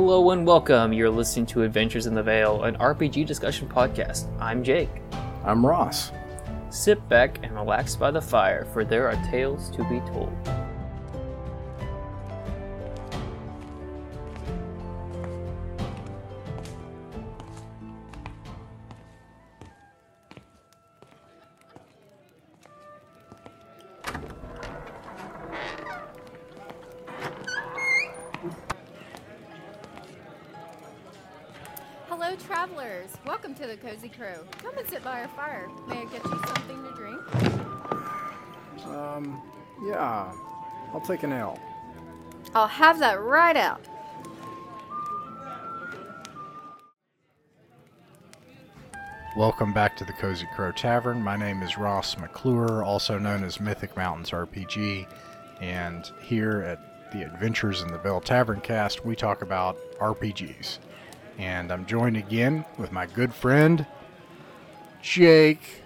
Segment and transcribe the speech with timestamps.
[0.00, 0.92] Hello and welcome.
[0.92, 4.28] You're listening to Adventures in the Vale, an RPG discussion podcast.
[4.40, 5.02] I'm Jake.
[5.44, 6.12] I'm Ross.
[6.70, 10.30] Sit back and relax by the fire, for there are tales to be told.
[34.18, 34.44] To the Cozy Crow.
[34.62, 35.68] Come and sit by our fire.
[35.86, 37.20] May I get you something to drink?
[38.86, 39.40] Um,
[39.84, 40.32] yeah,
[40.92, 41.58] I'll take an ale.
[42.54, 43.80] I'll have that right out.
[49.36, 51.22] Welcome back to the Cozy Crow Tavern.
[51.22, 55.06] My name is Ross McClure, also known as Mythic Mountains RPG,
[55.60, 60.78] and here at the Adventures in the Vale Tavern cast, we talk about RPGs.
[61.38, 63.86] And I'm joined again with my good friend,
[65.02, 65.82] Jake.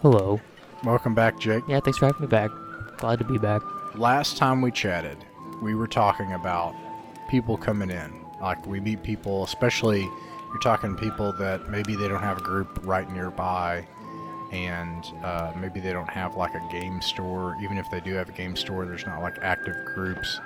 [0.00, 0.40] Hello.
[0.84, 1.64] Welcome back, Jake.
[1.68, 2.50] Yeah, thanks for having me back.
[2.98, 3.62] Glad to be back.
[3.94, 5.18] last time we chatted,
[5.62, 6.74] we were talking about
[7.28, 8.12] people coming in.
[8.40, 12.80] Like we meet people, especially you're talking people that maybe they don't have a group
[12.84, 13.86] right nearby,
[14.52, 17.56] and uh, maybe they don't have like a game store.
[17.62, 20.40] Even if they do have a game store, there's not like active groups.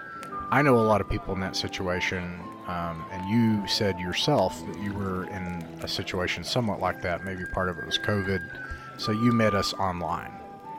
[0.50, 4.80] I know a lot of people in that situation, um, and you said yourself that
[4.80, 7.24] you were in a situation somewhat like that.
[7.24, 8.40] Maybe part of it was COVID,
[8.98, 10.32] so you met us online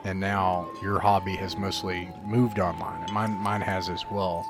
[0.04, 4.46] and now your hobby has mostly moved online and mine, mine has as well.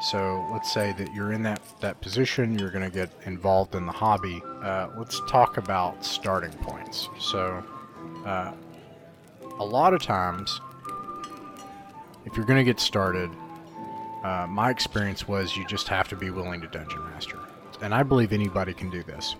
[0.00, 3.86] So let's say that you're in that, that position you're going to get involved in
[3.86, 4.42] the hobby.
[4.62, 7.08] Uh, let's talk about starting points.
[7.18, 7.62] So
[8.24, 8.52] uh,
[9.58, 10.60] a lot of times
[12.24, 13.30] if you're going to get started
[14.24, 17.38] uh, my experience was you just have to be willing to dungeon master
[17.82, 19.36] and i believe anybody can do this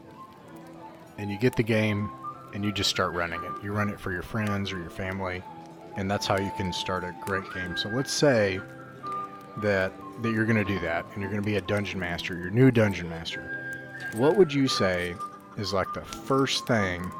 [1.18, 2.10] and you get the game
[2.54, 3.52] and you just start running it.
[3.62, 5.42] You run it for your friends or your family,
[5.96, 7.76] and that's how you can start a great game.
[7.76, 8.60] So let's say
[9.58, 12.36] that that you're going to do that, and you're going to be a dungeon master,
[12.36, 13.98] your new dungeon master.
[14.14, 15.16] What would you say
[15.56, 17.10] is like the first thing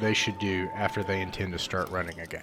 [0.00, 2.40] they should do after they intend to start running a game?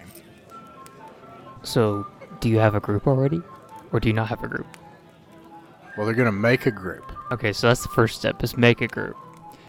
[1.63, 2.07] So,
[2.39, 3.41] do you have a group already?
[3.91, 4.67] Or do you not have a group?
[5.97, 7.11] Well, they're to make a group.
[7.31, 9.17] Okay, so that's the first step is make a group.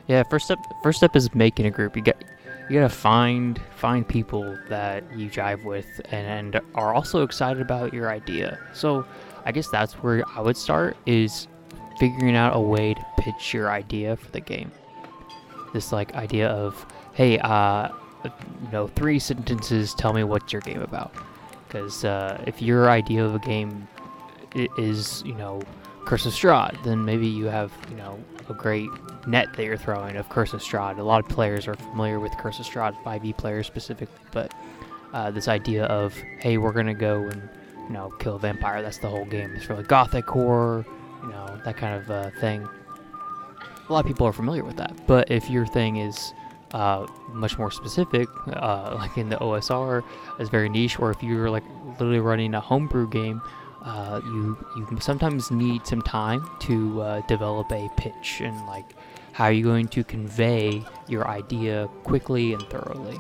[0.07, 1.97] Yeah, first step first step is making a group.
[1.97, 2.17] You got
[2.69, 7.93] you gotta find find people that you jive with and, and are also excited about
[7.93, 8.59] your idea.
[8.73, 9.05] So
[9.45, 11.49] I guess that's where I would start is
[11.99, 14.71] figuring out a way to pitch your idea for the game.
[15.73, 17.89] This like idea of hey, uh,
[18.25, 18.31] you
[18.73, 19.95] know, three sentences.
[19.95, 21.13] Tell me what's your game about.
[21.67, 23.89] Because uh, if your idea of a game
[24.55, 25.63] is you know
[26.05, 28.19] Curse of Strahd, then maybe you have you know
[28.49, 28.89] a great
[29.27, 30.99] net that you're throwing of Curse of Strahd.
[30.99, 34.53] A lot of players are familiar with Curse of Strahd, 5e players specifically, but
[35.13, 37.49] uh, this idea of hey, we're gonna go and
[37.89, 38.83] you know kill a vampire.
[38.83, 39.53] That's the whole game.
[39.55, 40.85] It's really gothic horror,
[41.23, 42.69] you know that kind of uh, thing.
[43.89, 46.33] A lot of people are familiar with that, but if your thing is
[46.73, 50.03] uh, much more specific, uh, like in the OSR,
[50.39, 51.65] is very niche, or if you're like
[51.99, 53.43] literally running a homebrew game,
[53.85, 58.95] uh, you you sometimes need some time to uh, develop a pitch and like
[59.33, 63.19] how are you going to convey your idea quickly and thoroughly.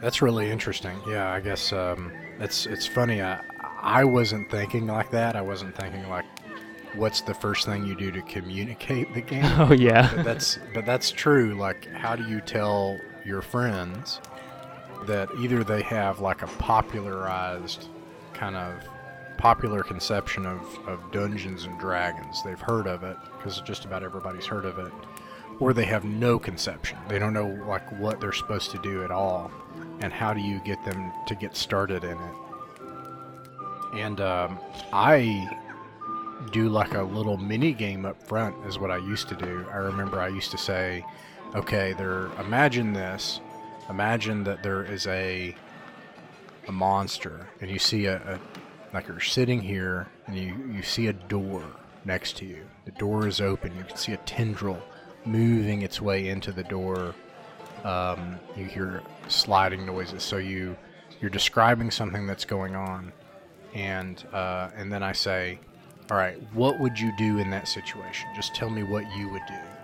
[0.00, 0.98] That's really interesting.
[1.08, 3.22] Yeah, I guess um, it's it's funny.
[3.22, 3.40] I
[3.80, 5.36] I wasn't thinking like that.
[5.36, 6.24] I wasn't thinking like,
[6.94, 9.44] what's the first thing you do to communicate the game?
[9.58, 11.54] Oh yeah, but that's but that's true.
[11.54, 14.20] Like, how do you tell your friends
[15.06, 17.88] that either they have like a popularized
[18.32, 18.82] kind of
[19.38, 22.42] popular conception of, of Dungeons and Dragons?
[22.42, 24.92] They've heard of it because just about everybody's heard of it,
[25.60, 26.98] or they have no conception.
[27.08, 29.50] They don't know like what they're supposed to do at all,
[30.00, 32.34] and how do you get them to get started in it?
[33.94, 34.58] And um,
[34.92, 35.48] I
[36.52, 39.66] do like a little mini game up front is what I used to do.
[39.72, 41.04] I remember I used to say,
[41.54, 43.40] okay, there imagine this.
[43.88, 45.54] Imagine that there is a
[46.68, 48.40] a monster and you see a, a
[48.92, 51.62] like you're sitting here and you, you see a door
[52.04, 52.64] next to you.
[52.84, 53.76] The door is open.
[53.76, 54.80] You can see a tendril
[55.24, 57.14] moving its way into the door.
[57.84, 60.22] Um, you hear sliding noises.
[60.22, 60.76] So you
[61.20, 63.12] you're describing something that's going on,
[63.74, 65.58] and uh, and then I say,
[66.10, 68.28] all right, what would you do in that situation?
[68.34, 69.75] Just tell me what you would do.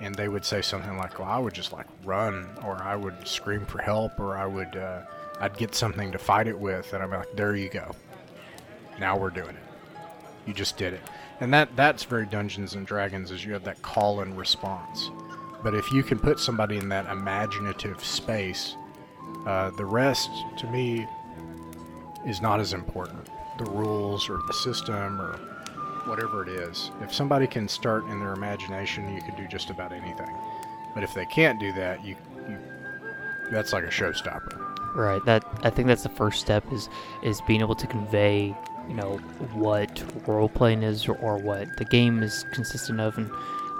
[0.00, 3.26] And they would say something like, well, I would just like run, or I would
[3.26, 5.02] scream for help, or I would, uh,
[5.40, 6.92] I'd get something to fight it with.
[6.92, 7.94] And I'm like, there you go.
[8.98, 9.62] Now we're doing it.
[10.46, 11.00] You just did it,
[11.40, 13.32] and that that's very Dungeons and Dragons.
[13.32, 15.10] Is you have that call and response.
[15.62, 18.76] But if you can put somebody in that imaginative space,
[19.44, 21.06] uh, the rest to me
[22.26, 23.28] is not as important.
[23.58, 25.40] The rules or the system or
[26.06, 26.90] whatever it is.
[27.02, 30.30] If somebody can start in their imagination, you can do just about anything.
[30.94, 32.16] But if they can't do that, you,
[32.48, 32.58] you
[33.50, 34.94] that's like a showstopper.
[34.94, 35.24] Right.
[35.26, 36.88] That I think that's the first step is
[37.22, 38.54] is being able to convey,
[38.88, 39.18] you know,
[39.52, 43.30] what role playing is or, or what the game is consistent of, and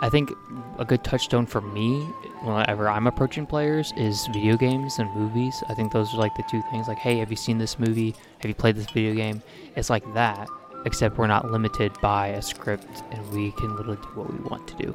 [0.02, 0.30] I think
[0.78, 2.00] a good touchstone for me
[2.42, 5.64] whenever I'm approaching players is video games and movies.
[5.70, 6.86] I think those are like the two things.
[6.86, 8.14] Like, hey, have you seen this movie?
[8.40, 9.42] Have you played this video game?
[9.74, 10.48] It's like that,
[10.86, 14.66] except we're not limited by a script and we can literally do what we want
[14.68, 14.94] to do.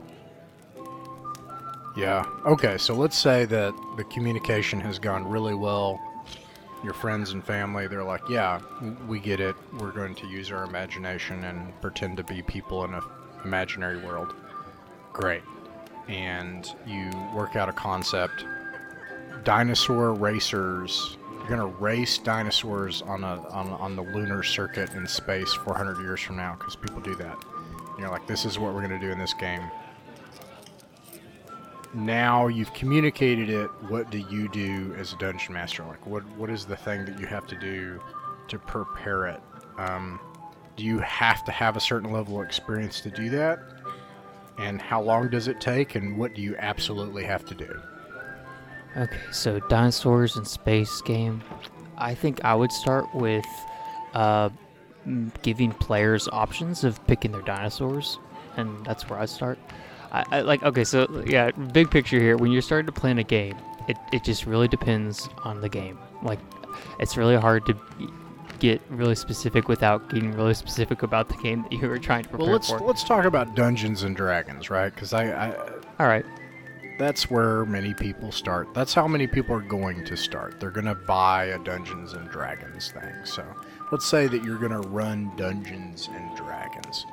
[1.97, 2.25] Yeah.
[2.45, 5.99] Okay, so let's say that the communication has gone really well.
[6.81, 8.61] Your friends and family, they're like, yeah,
[9.07, 9.55] we get it.
[9.77, 13.01] We're going to use our imagination and pretend to be people in an
[13.43, 14.33] imaginary world.
[15.11, 15.43] Great.
[16.07, 18.45] And you work out a concept.
[19.43, 21.17] Dinosaur racers.
[21.41, 26.21] You're gonna race dinosaurs on a on, on the lunar circuit in space 400 years
[26.21, 27.35] from now because people do that.
[27.97, 29.63] You're like, this is what we're gonna do in this game.
[31.95, 35.83] Now you've communicated it what do you do as a dungeon master?
[35.83, 37.99] Like what what is the thing that you have to do
[38.47, 39.41] to prepare it?
[39.79, 40.19] Um,
[40.75, 43.59] do you have to have a certain level of experience to do that?
[44.59, 47.81] And how long does it take and what do you absolutely have to do
[48.97, 51.41] Okay, so dinosaurs and space game.
[51.97, 53.45] I think I would start with
[54.13, 54.49] uh,
[55.41, 58.19] giving players options of picking their dinosaurs,
[58.57, 59.57] and that's where I start.
[60.11, 62.37] I, I like okay, so yeah, big picture here.
[62.37, 63.55] When you're starting to plan a game,
[63.87, 65.97] it, it just really depends on the game.
[66.21, 66.39] Like,
[66.99, 67.77] it's really hard to
[68.59, 72.29] get really specific without getting really specific about the game that you were trying to
[72.29, 72.79] prepare well let's for.
[72.79, 75.55] let's talk about dungeons and dragons right because I, I
[75.99, 76.23] All right,
[77.01, 78.73] that's where many people start.
[78.73, 80.59] That's how many people are going to start.
[80.59, 83.13] They're going to buy a Dungeons and Dragons thing.
[83.23, 83.45] So
[83.91, 87.05] let's say that you're going to run Dungeons and Dragons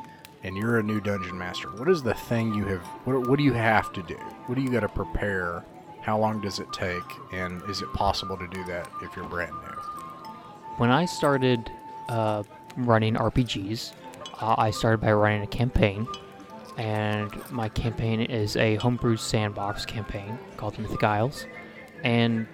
[0.44, 1.69] and you're a new dungeon master.
[1.69, 4.17] What is the thing you have what, what do you have to do?
[4.46, 5.64] What do you got to prepare?
[6.00, 7.02] How long does it take?
[7.32, 9.79] And is it possible to do that if you're brand new?
[10.79, 11.70] when I started
[12.08, 12.44] uh,
[12.76, 13.93] running RPGs,
[14.41, 16.06] uh, I started by running a campaign,
[16.78, 21.44] and my campaign is a homebrew sandbox campaign called Mythic Isles.
[22.04, 22.46] And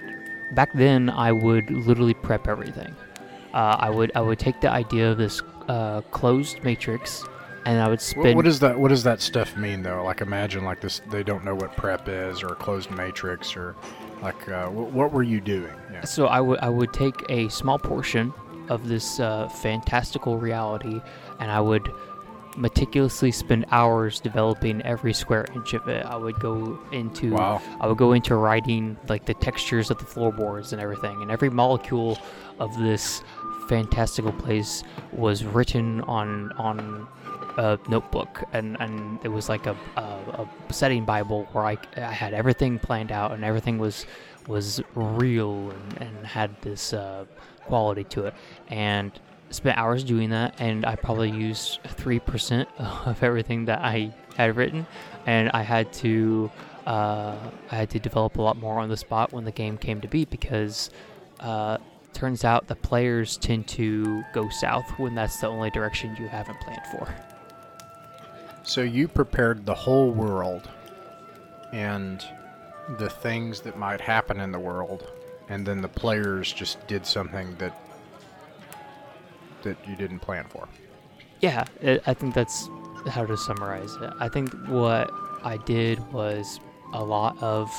[0.55, 2.97] back then, I would literally prep everything.
[3.53, 7.25] Uh, I would I would take the idea of this uh, closed matrix,
[7.67, 8.35] and I would spin.
[8.35, 10.03] what does that what does that stuff mean though?
[10.03, 13.77] Like imagine like this they don't know what prep is or a closed matrix or
[14.23, 15.73] like uh, what, what were you doing?
[15.93, 16.05] Yeah.
[16.05, 18.33] So I would I would take a small portion
[18.71, 21.01] of this uh, fantastical reality,
[21.39, 21.89] and I would
[22.57, 26.05] meticulously spend hours developing every square inch of it.
[26.07, 27.61] I would go into Wow.
[27.81, 31.51] I would go into writing like the textures of the floorboards and everything, and every
[31.51, 32.19] molecule
[32.59, 33.23] of this
[33.69, 37.09] fantastical place was written on on
[37.57, 42.01] a notebook, and, and it was like a, a, a setting bible where I, I
[42.13, 44.07] had everything planned out and everything was
[44.49, 47.25] was real and, and had this uh,
[47.63, 48.35] quality to it,
[48.69, 49.13] and
[49.55, 54.57] spent hours doing that, and I probably used three percent of everything that I had
[54.57, 54.87] written,
[55.27, 56.51] and I had to
[56.87, 57.37] uh,
[57.71, 60.09] I had to develop a lot more on the spot when the game came to
[60.09, 60.91] be because
[61.41, 61.79] uh,
[62.13, 66.61] turns out the players tend to go south when that's the only direction you haven't
[66.61, 67.15] planned for.
[68.63, 70.69] So you prepared the whole world
[71.73, 72.25] and
[72.99, 75.11] the things that might happen in the world,
[75.49, 77.79] and then the players just did something that
[79.65, 80.69] that you didn't plan for.
[81.41, 82.71] Yeah, it, I think that's
[83.09, 84.13] how to summarize it.
[84.19, 85.11] I think what
[85.43, 86.61] I did was
[86.93, 87.71] a lot of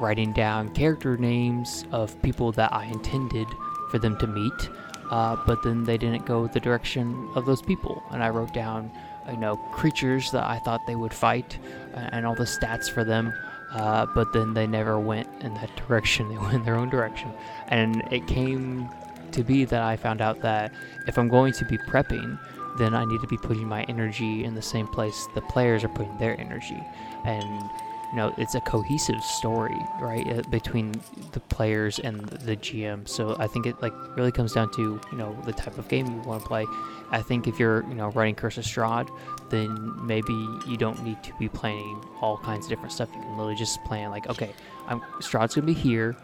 [0.00, 3.46] writing down character names of people that I intended
[3.90, 4.70] for them to meet,
[5.10, 8.02] uh, but then they didn't go the direction of those people.
[8.10, 8.90] And I wrote down,
[9.30, 11.58] you know, creatures that I thought they would fight
[11.94, 13.32] uh, and all the stats for them.
[13.72, 16.28] Uh, but then they never went in that direction.
[16.28, 17.32] They went in their own direction.
[17.68, 18.88] And it came
[19.32, 20.72] to be that I found out that
[21.06, 22.38] if I'm going to be prepping,
[22.78, 25.88] then I need to be putting my energy in the same place the players are
[25.88, 26.82] putting their energy.
[27.24, 27.70] And
[28.12, 30.92] you know, it's a cohesive story, right, uh, between
[31.32, 33.08] the players and the GM.
[33.08, 36.06] So I think it like really comes down to you know the type of game
[36.06, 36.66] you want to play.
[37.10, 39.10] I think if you're you know running Curse of Strahd,
[39.50, 40.32] then maybe
[40.66, 43.08] you don't need to be playing all kinds of different stuff.
[43.14, 44.52] You can literally just plan like, okay,
[44.86, 46.16] I'm Strahd's gonna be here.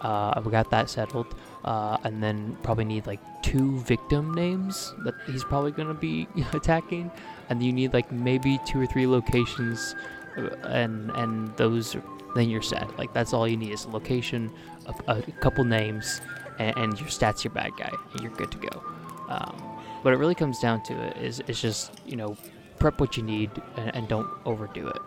[0.00, 1.34] Uh, I've got that settled.
[1.64, 6.28] Uh, and then probably need like two victim names that he's probably going to be
[6.52, 7.10] attacking,
[7.48, 9.94] and you need like maybe two or three locations,
[10.36, 11.96] uh, and and those
[12.34, 12.96] then you're set.
[12.98, 14.52] Like that's all you need is a location,
[14.86, 16.20] a, a couple names,
[16.58, 18.82] and, and, your stats your bad guy, and you're good to go.
[19.28, 19.56] Um,
[20.02, 22.36] what it really comes down to it is it's just you know
[22.78, 25.00] prep what you need and, and don't overdo it.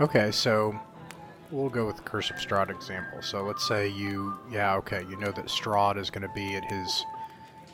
[0.00, 0.78] Okay, so
[1.52, 3.22] we'll go with the Curse of Strahd example.
[3.22, 6.64] So let's say you, yeah, okay, you know that Strahd is going to be at
[6.64, 7.04] his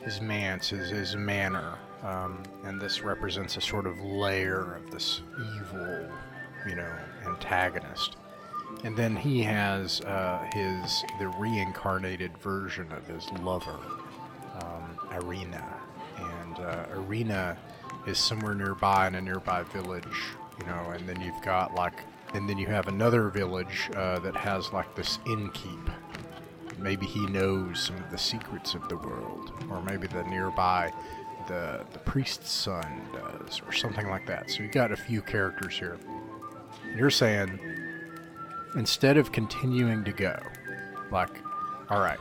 [0.03, 5.23] his manse, his, his manor, um, and this represents a sort of layer of this
[5.57, 6.09] evil,
[6.69, 6.93] you know,
[7.27, 8.17] antagonist.
[8.85, 13.79] And then he has uh, his the reincarnated version of his lover,
[14.61, 14.99] um,
[16.17, 17.55] and uh,
[18.07, 20.05] is somewhere nearby in a nearby village,
[20.61, 22.05] you know, and then you've got like
[22.35, 25.93] and then you have another village uh, that has like this innkeep.
[26.79, 30.93] Maybe he knows some of the secrets of the world, or maybe the nearby,
[31.49, 34.51] the the priest's son does, or something like that.
[34.51, 35.99] So you've got a few characters here.
[36.97, 37.59] You're saying
[38.77, 40.39] instead of continuing to go,
[41.11, 41.41] like,
[41.91, 42.19] all right,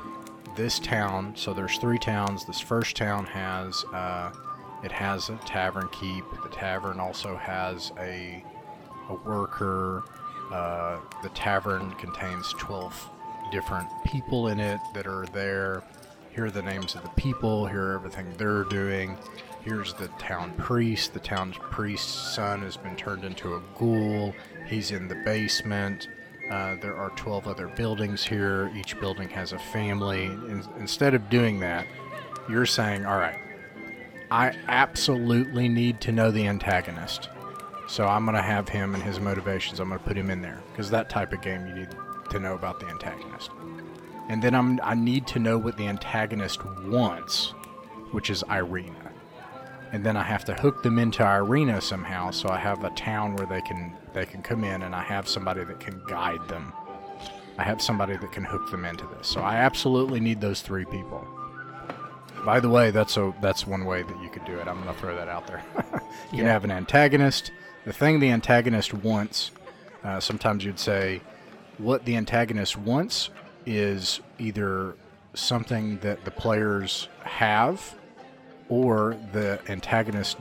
[0.56, 1.34] this town.
[1.36, 2.46] So there's three towns.
[2.46, 4.32] This first town has uh,
[4.84, 6.26] it has a tavern keep.
[6.44, 8.44] The tavern also has a
[9.10, 10.04] a worker.
[10.52, 13.10] Uh, the tavern contains 12
[13.52, 15.84] different people in it that are there.
[16.32, 17.66] Here are the names of the people.
[17.66, 19.18] Here are everything they're doing.
[19.62, 21.14] Here's the town priest.
[21.14, 24.34] The town priest's son has been turned into a ghoul.
[24.68, 26.08] He's in the basement.
[26.50, 28.72] Uh, there are 12 other buildings here.
[28.76, 30.26] Each building has a family.
[30.26, 31.86] In- instead of doing that,
[32.50, 33.40] you're saying, all right,
[34.32, 37.30] I absolutely need to know the antagonist.
[37.88, 39.80] So I'm going to have him and his motivations.
[39.80, 41.90] I'm going to put him in there because that type of game you need
[42.30, 43.50] to know about the antagonist.
[44.30, 47.52] And then I'm I need to know what the antagonist wants,
[48.12, 49.12] which is Ireena.
[49.94, 53.38] And then I have to hook them into Ireena somehow, so I have a town
[53.38, 56.74] where they can they can come in, and I have somebody that can guide them.
[57.58, 59.28] I have somebody that can hook them into this.
[59.28, 61.26] So I absolutely need those three people.
[62.44, 64.68] By the way, that's a that's one way that you could do it.
[64.68, 65.64] I'm going to throw that out there.
[65.84, 66.00] you
[66.34, 66.38] yeah.
[66.38, 67.52] can have an antagonist,
[67.88, 69.52] the thing the antagonist wants,
[70.04, 71.22] uh, sometimes you'd say,
[71.78, 73.30] what the antagonist wants
[73.66, 74.94] is either
[75.34, 77.96] something that the players have,
[78.68, 80.36] or the antagonist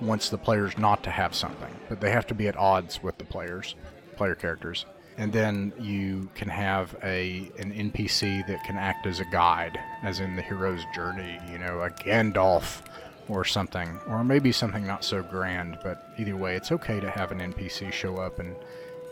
[0.00, 3.18] wants the players not to have something, but they have to be at odds with
[3.18, 3.74] the players,
[4.14, 4.86] player characters.
[5.18, 10.20] And then you can have a an NPC that can act as a guide, as
[10.20, 11.40] in the hero's journey.
[11.50, 12.82] You know, a Gandalf
[13.28, 17.32] or something, or maybe something not so grand, but either way, it's okay to have
[17.32, 18.54] an NPC show up and,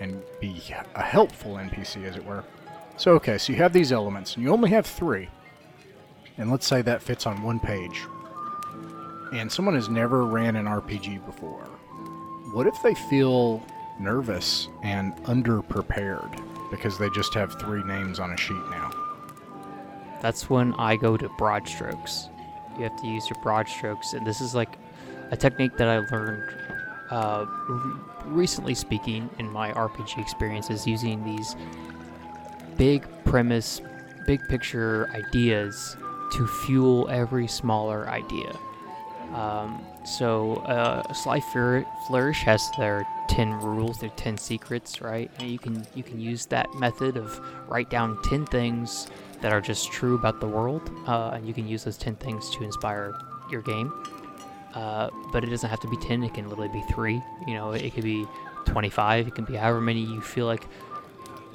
[0.01, 0.63] and be
[0.95, 2.45] a helpful NPC, as it were.
[2.97, 5.29] So, okay, so you have these elements, and you only have three,
[6.37, 8.03] and let's say that fits on one page,
[9.33, 11.65] and someone has never ran an RPG before.
[12.53, 13.65] What if they feel
[13.99, 18.91] nervous and underprepared because they just have three names on a sheet now?
[20.21, 22.29] That's when I go to broad strokes
[22.77, 24.79] you have to use your broad strokes, and this is like
[25.31, 26.43] a technique that I learned
[27.11, 27.47] uh,
[28.25, 31.57] recently speaking in my RPG experiences using these
[32.77, 33.81] big premise,
[34.27, 35.97] big picture ideas
[36.33, 38.57] to fuel every smaller idea.
[39.35, 45.31] Um, so, uh, Sly Flourish has their ten rules, their ten secrets, right?
[45.39, 49.09] And you can you can use that method of write down ten things
[49.43, 52.51] that are just true about the world, uh, and you can use those 10 things
[52.51, 53.15] to inspire
[53.51, 53.93] your game.
[54.75, 57.21] Uh, but it doesn't have to be 10, it can literally be 3.
[57.47, 58.27] You know, it could be
[58.65, 60.67] 25, it can be however many you feel like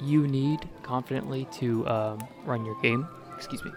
[0.00, 3.08] you need confidently to um, run your game.
[3.36, 3.72] Excuse me.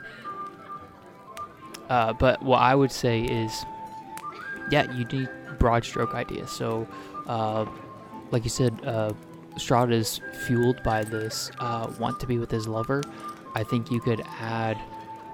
[1.89, 3.65] Uh, but what I would say is,
[4.69, 6.51] yeah, you need broad stroke ideas.
[6.51, 6.87] So,
[7.27, 7.65] uh,
[8.31, 9.13] like you said, uh,
[9.55, 13.03] Strahd is fueled by this uh, want to be with his lover,
[13.55, 14.79] I think you could add,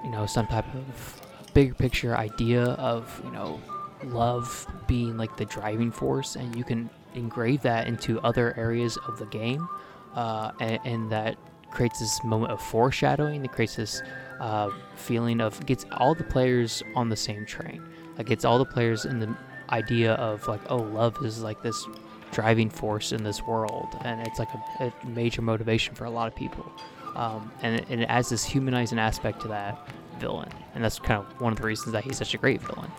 [0.03, 1.21] you know, some type of
[1.53, 3.59] big picture idea of, you know,
[4.03, 9.17] love being like the driving force, and you can engrave that into other areas of
[9.17, 9.67] the game,
[10.13, 11.38] uh, and, and, that
[11.71, 13.41] creates this moment of foreshadowing.
[13.41, 14.01] That creates this
[14.39, 17.83] uh, feeling of gets all the players on the same train.
[18.17, 19.36] Like gets all the players in the
[19.69, 21.86] idea of like, oh, love is like this
[22.31, 26.27] driving force in this world, and it's like a, a major motivation for a lot
[26.27, 26.71] of people.
[27.17, 31.19] Um, and, it, and, it, adds this humanizing aspect to that villain, and that's kind
[31.19, 32.91] of one of the reasons that he's such a great villain.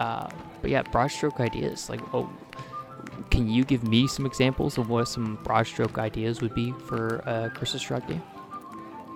[0.00, 0.28] Uh,
[0.60, 1.88] but yeah, broad stroke ideas.
[1.88, 2.28] Like, oh,
[3.30, 7.22] can you give me some examples of what some broad stroke ideas would be for
[7.26, 8.22] a of Strahd game?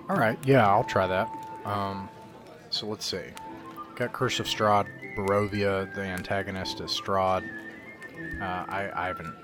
[0.09, 1.29] All right, yeah, I'll try that.
[1.65, 2.07] Um,
[2.69, 3.23] so let's see.
[3.95, 7.43] Got Curse of Strahd, Barovia, the antagonist is Strahd.
[8.39, 9.35] Uh, I, I haven't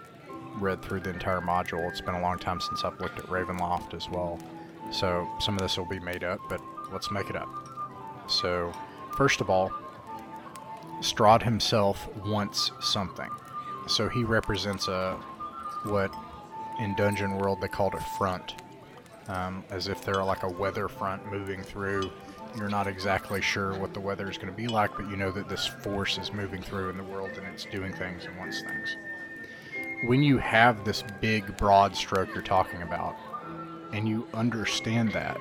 [0.56, 1.90] read through the entire module.
[1.90, 4.40] It's been a long time since I've looked at Ravenloft as well.
[4.92, 7.50] So some of this will be made up, but let's make it up.
[8.28, 8.72] So,
[9.16, 9.72] first of all,
[11.00, 13.30] Strahd himself wants something.
[13.88, 15.18] So he represents a
[15.84, 16.14] what
[16.80, 18.56] in Dungeon World they called a front,
[19.28, 22.12] um, as if they're like a weather front moving through.
[22.56, 25.32] You're not exactly sure what the weather is going to be like, but you know
[25.32, 28.62] that this force is moving through in the world and it's doing things and wants
[28.62, 28.96] things.
[30.06, 33.16] When you have this big, broad stroke you're talking about,
[33.94, 35.38] and you understand that,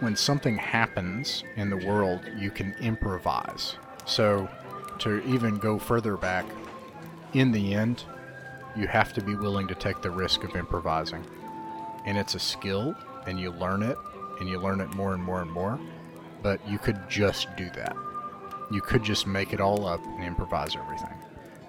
[0.00, 3.76] when something happens in the world, you can improvise.
[4.04, 4.48] So,
[5.00, 6.46] to even go further back,
[7.32, 8.04] in the end,
[8.76, 11.24] you have to be willing to take the risk of improvising.
[12.06, 12.94] And it's a skill,
[13.26, 13.98] and you learn it,
[14.40, 15.78] and you learn it more and more and more.
[16.42, 17.96] But you could just do that.
[18.70, 21.14] You could just make it all up and improvise everything.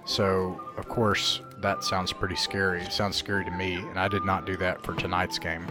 [0.05, 2.81] So, of course, that sounds pretty scary.
[2.81, 5.65] It sounds scary to me, and I did not do that for tonight's game.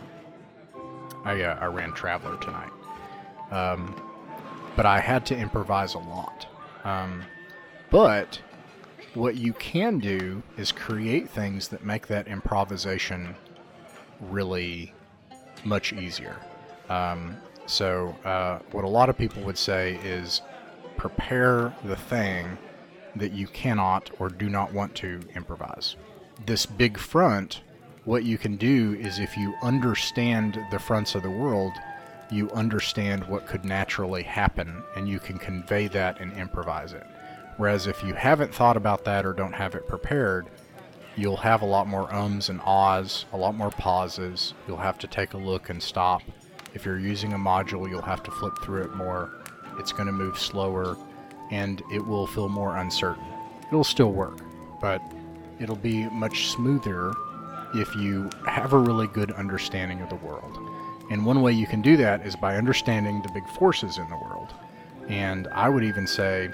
[1.29, 2.71] I, uh, I ran Traveller tonight.
[3.51, 3.95] Um,
[4.77, 6.47] but I had to improvise a lot.
[6.85, 7.23] Um,
[7.91, 8.41] but
[9.15, 13.35] what you can do is create things that make that improvisation
[14.21, 14.95] really
[15.65, 16.37] much easier.
[16.89, 20.41] Um, so, uh, what a lot of people would say is
[20.97, 22.57] prepare the thing
[23.17, 25.97] that you cannot or do not want to improvise.
[26.47, 27.61] This big front,
[28.09, 31.75] what you can do is if you understand the fronts of the world,
[32.31, 37.07] you understand what could naturally happen and you can convey that and improvise it.
[37.59, 40.47] Whereas if you haven't thought about that or don't have it prepared,
[41.17, 44.55] you'll have a lot more ums and ahs, a lot more pauses.
[44.67, 46.23] You'll have to take a look and stop.
[46.73, 49.33] If you're using a module, you'll have to flip through it more.
[49.79, 50.97] It's going to move slower
[51.51, 53.27] and it will feel more uncertain.
[53.67, 54.39] It'll still work,
[54.81, 55.03] but
[55.61, 57.13] it'll be much smoother
[57.75, 60.59] if you have a really good understanding of the world.
[61.11, 64.17] And one way you can do that is by understanding the big forces in the
[64.17, 64.53] world.
[65.09, 66.51] And I would even say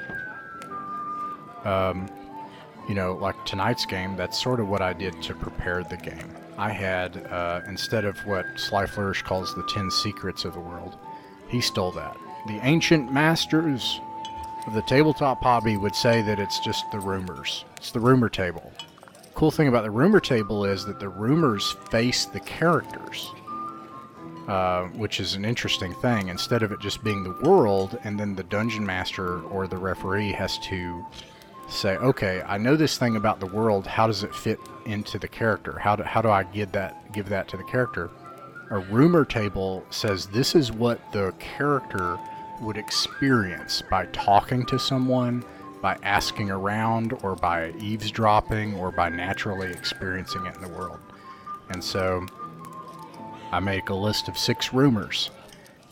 [1.65, 2.09] um,
[2.89, 6.35] you know, like tonight's game, that's sort of what I did to prepare the game.
[6.59, 10.97] I had, uh, instead of what Sly Flourish calls the 10 secrets of the world,
[11.49, 12.17] he stole that.
[12.47, 14.01] The ancient masters
[14.67, 17.65] of the tabletop hobby would say that it's just the rumors.
[17.77, 18.71] It's the rumor table.
[19.35, 23.33] Cool thing about the rumor table is that the rumors face the characters,
[24.47, 26.29] uh, which is an interesting thing.
[26.29, 30.31] Instead of it just being the world, and then the dungeon master or the referee
[30.31, 31.05] has to
[31.69, 33.87] say, okay, I know this thing about the world.
[33.87, 35.79] How does it fit into the character?
[35.79, 38.11] How do, how do I give that give that to the character?
[38.71, 42.19] A rumor table says this is what the character
[42.61, 45.45] would experience by talking to someone,
[45.85, 50.99] by asking around, or by eavesdropping, or by naturally experiencing it in the world.
[51.69, 52.25] And so
[53.53, 55.31] I make a list of six rumors.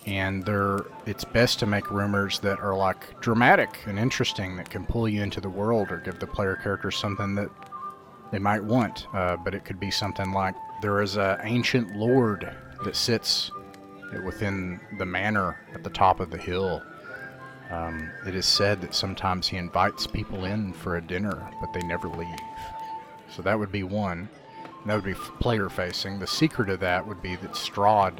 [0.06, 4.86] And they're it's best to make rumors that are like dramatic and interesting that can
[4.86, 7.50] pull you into the world or give the player character something that
[8.30, 9.06] they might want.
[9.12, 12.50] Uh, but it could be something like there is an ancient lord
[12.82, 13.50] that sits
[14.24, 16.82] within the manor at the top of the hill
[17.72, 21.86] um, it is said that sometimes he invites people in for a dinner but they
[21.86, 22.38] never leave
[23.34, 24.28] so that would be one
[24.86, 28.18] that would be player facing the secret of that would be that Strahd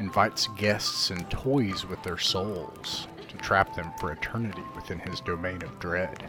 [0.00, 5.62] invites guests and toys with their souls to trap them for eternity within his domain
[5.62, 6.28] of dread.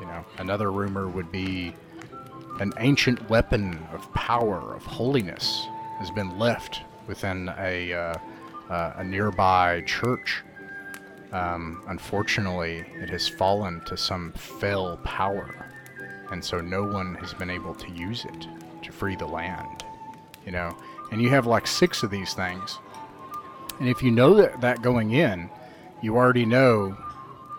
[0.00, 1.74] You know, another rumor would be
[2.60, 5.66] an ancient weapon of power, of holiness,
[5.98, 8.14] has been left within a, uh,
[8.70, 10.42] uh, a nearby church.
[11.34, 15.68] Um, unfortunately, it has fallen to some fell power,
[16.30, 18.46] and so no one has been able to use it
[18.82, 19.84] to free the land.
[20.46, 20.76] You know,
[21.10, 22.78] and you have like six of these things
[23.80, 25.50] and if you know that, that going in,
[26.00, 26.96] you already know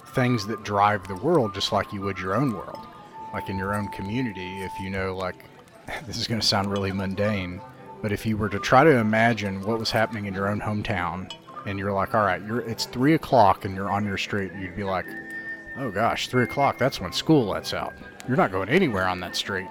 [0.07, 2.87] things that drive the world just like you would your own world.
[3.33, 5.35] Like in your own community, if you know, like,
[6.07, 7.59] this is going to sound really mundane,
[8.01, 11.31] but if you were to try to imagine what was happening in your own hometown,
[11.65, 14.75] and you're like, all right, you're, it's three o'clock and you're on your street, you'd
[14.75, 15.05] be like,
[15.77, 17.93] oh gosh, three o'clock, that's when school lets out.
[18.27, 19.67] You're not going anywhere on that street.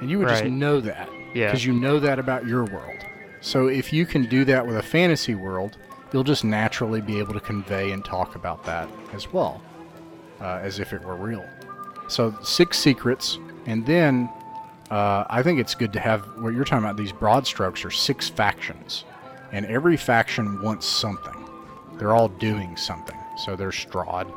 [0.00, 0.42] And you would right.
[0.42, 1.08] just know that.
[1.34, 1.46] Yeah.
[1.46, 2.98] Because you know that about your world.
[3.40, 5.76] So if you can do that with a fantasy world,
[6.12, 9.60] you'll just naturally be able to convey and talk about that as well,
[10.40, 11.44] uh, as if it were real.
[12.08, 14.28] So six secrets, and then
[14.90, 16.96] uh, I think it's good to have what you're talking about.
[16.96, 19.04] These broad strokes are six factions,
[19.52, 21.36] and every faction wants something.
[21.98, 23.18] They're all doing something.
[23.36, 24.32] So there's Strahd.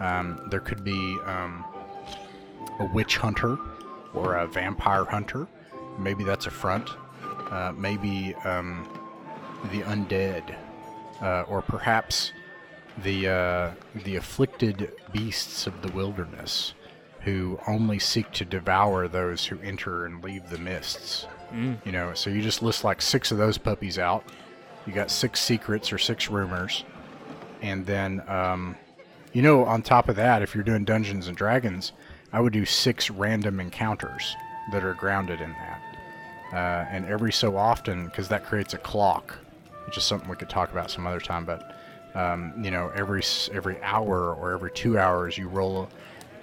[0.00, 1.64] Um, there could be um,
[2.80, 3.58] a witch hunter
[4.14, 5.46] or a vampire hunter.
[5.98, 6.88] Maybe that's a front.
[7.50, 8.88] Uh, maybe um,
[9.72, 10.54] the undead,
[11.22, 12.32] uh, or perhaps
[13.02, 13.70] the uh,
[14.04, 16.74] the afflicted beasts of the wilderness,
[17.20, 21.26] who only seek to devour those who enter and leave the mists.
[21.84, 24.24] You know, so you just list like six of those puppies out.
[24.88, 26.82] You got six secrets or six rumors,
[27.60, 28.74] and then um,
[29.34, 31.92] you know, on top of that, if you're doing Dungeons and Dragons,
[32.32, 34.34] I would do six random encounters
[34.72, 35.82] that are grounded in that.
[36.54, 39.36] Uh, and every so often, because that creates a clock,
[39.84, 41.44] which is something we could talk about some other time.
[41.44, 41.76] But
[42.14, 43.22] um, you know, every
[43.52, 45.90] every hour or every two hours, you roll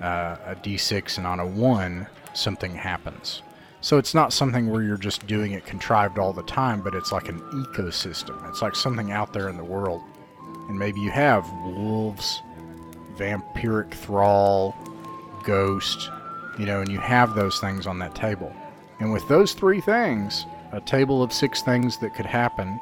[0.01, 2.05] uh, a d6, and on a one,
[2.35, 3.41] something happens.
[3.85, 7.11] So it's not something where you're just doing it contrived all the time, but it's
[7.11, 8.49] like an ecosystem.
[8.49, 10.01] It's like something out there in the world.
[10.67, 12.41] And maybe you have wolves,
[13.15, 14.75] vampiric thrall,
[15.43, 16.09] ghost,
[16.57, 18.51] you know, and you have those things on that table.
[19.01, 22.79] And with those three things, a table of six things that could happen,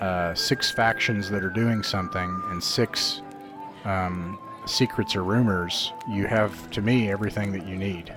[0.00, 3.20] uh, six factions that are doing something, and six
[3.84, 8.14] um, secrets or rumors, you have, to me, everything that you need.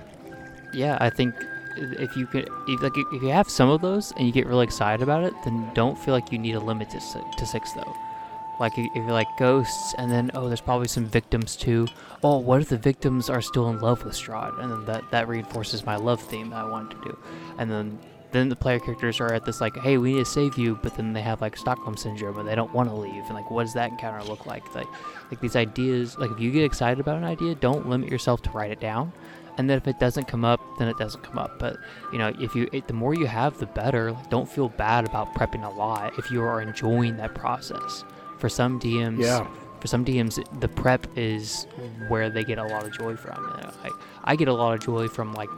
[0.72, 1.34] Yeah, I think
[1.76, 4.64] if you could, if, like, if you have some of those and you get really
[4.64, 7.72] excited about it, then don't feel like you need a limit to, si- to six
[7.72, 7.94] though.
[8.60, 11.88] Like if you're like ghosts, and then oh, there's probably some victims too.
[12.22, 14.60] Oh, what if the victims are still in love with Strahd?
[14.60, 17.18] And then that that reinforces my love theme that I wanted to do.
[17.58, 17.98] And then
[18.30, 20.96] then the player characters are at this like, hey, we need to save you, but
[20.96, 23.24] then they have like Stockholm syndrome and they don't want to leave.
[23.26, 24.74] And like, what does that encounter look like?
[24.74, 24.88] Like,
[25.30, 26.16] like these ideas.
[26.18, 29.12] Like if you get excited about an idea, don't limit yourself to write it down
[29.58, 31.58] and then if it doesn't come up then it doesn't come up.
[31.58, 31.76] But
[32.12, 34.12] you know if you it, the more you have the better.
[34.12, 38.04] Like, don't feel bad about prepping a lot if you are enjoying that process.
[38.38, 39.46] For some dms Yeah.
[39.80, 41.66] for some dms the prep is
[42.08, 43.42] where they get a lot of joy from.
[43.56, 43.90] You know, I,
[44.32, 45.48] I get a lot of joy from like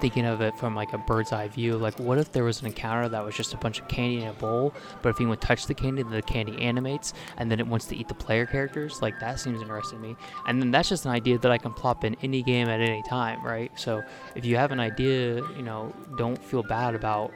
[0.00, 2.66] thinking of it from like a bird's eye view like what if there was an
[2.66, 5.68] encounter that was just a bunch of candy in a bowl but if anyone touched
[5.68, 9.00] the candy the candy animates and then it wants to eat the player characters?
[9.02, 10.16] Like that seems interesting to me.
[10.46, 13.02] And then that's just an idea that i can plop in any game at any
[13.02, 13.70] time right?
[13.78, 14.02] So
[14.34, 17.32] if you have an idea you know don't feel bad about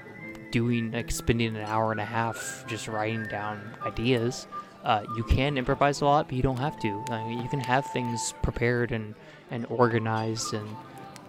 [0.50, 4.46] doing like spending an hour and a half just writing down ideas.
[4.82, 7.04] Uh, you can improvise a lot but you don't have to.
[7.10, 9.14] I mean, you can have things prepared and
[9.50, 10.68] and organized and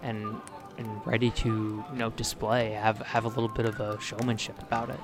[0.03, 0.41] and
[0.81, 1.49] and ready to
[1.91, 4.99] you know display have have a little bit of a showmanship about it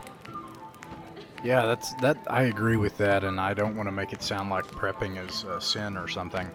[1.44, 2.18] Yeah, that's that.
[2.28, 5.44] I agree with that, and I don't want to make it sound like prepping is
[5.44, 6.50] a sin or something.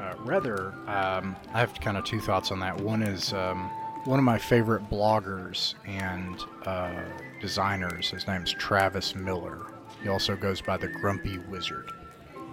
[0.00, 2.80] Uh, rather, um, I have kind of two thoughts on that.
[2.80, 3.70] One is um,
[4.04, 7.02] one of my favorite bloggers and uh,
[7.40, 8.10] designers.
[8.10, 9.66] His name's Travis Miller.
[10.02, 11.92] He also goes by the Grumpy Wizard,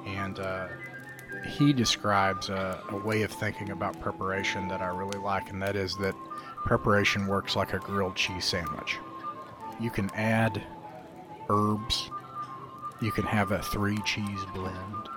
[0.06, 0.68] and uh,
[1.46, 5.76] he describes a, a way of thinking about preparation that I really like, and that
[5.76, 6.16] is that
[6.66, 8.98] preparation works like a grilled cheese sandwich.
[9.80, 10.62] You can add
[11.50, 12.12] herbs.
[13.02, 15.10] You can have a three cheese blend.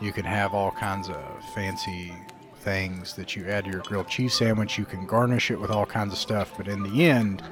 [0.00, 1.22] You can have all kinds of
[1.54, 2.12] fancy
[2.60, 4.76] things that you add to your grilled cheese sandwich.
[4.76, 7.42] You can garnish it with all kinds of stuff, but in the end,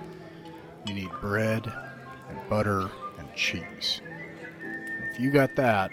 [0.86, 1.72] you need bread
[2.28, 4.02] and butter and cheese.
[5.12, 5.90] If you got that,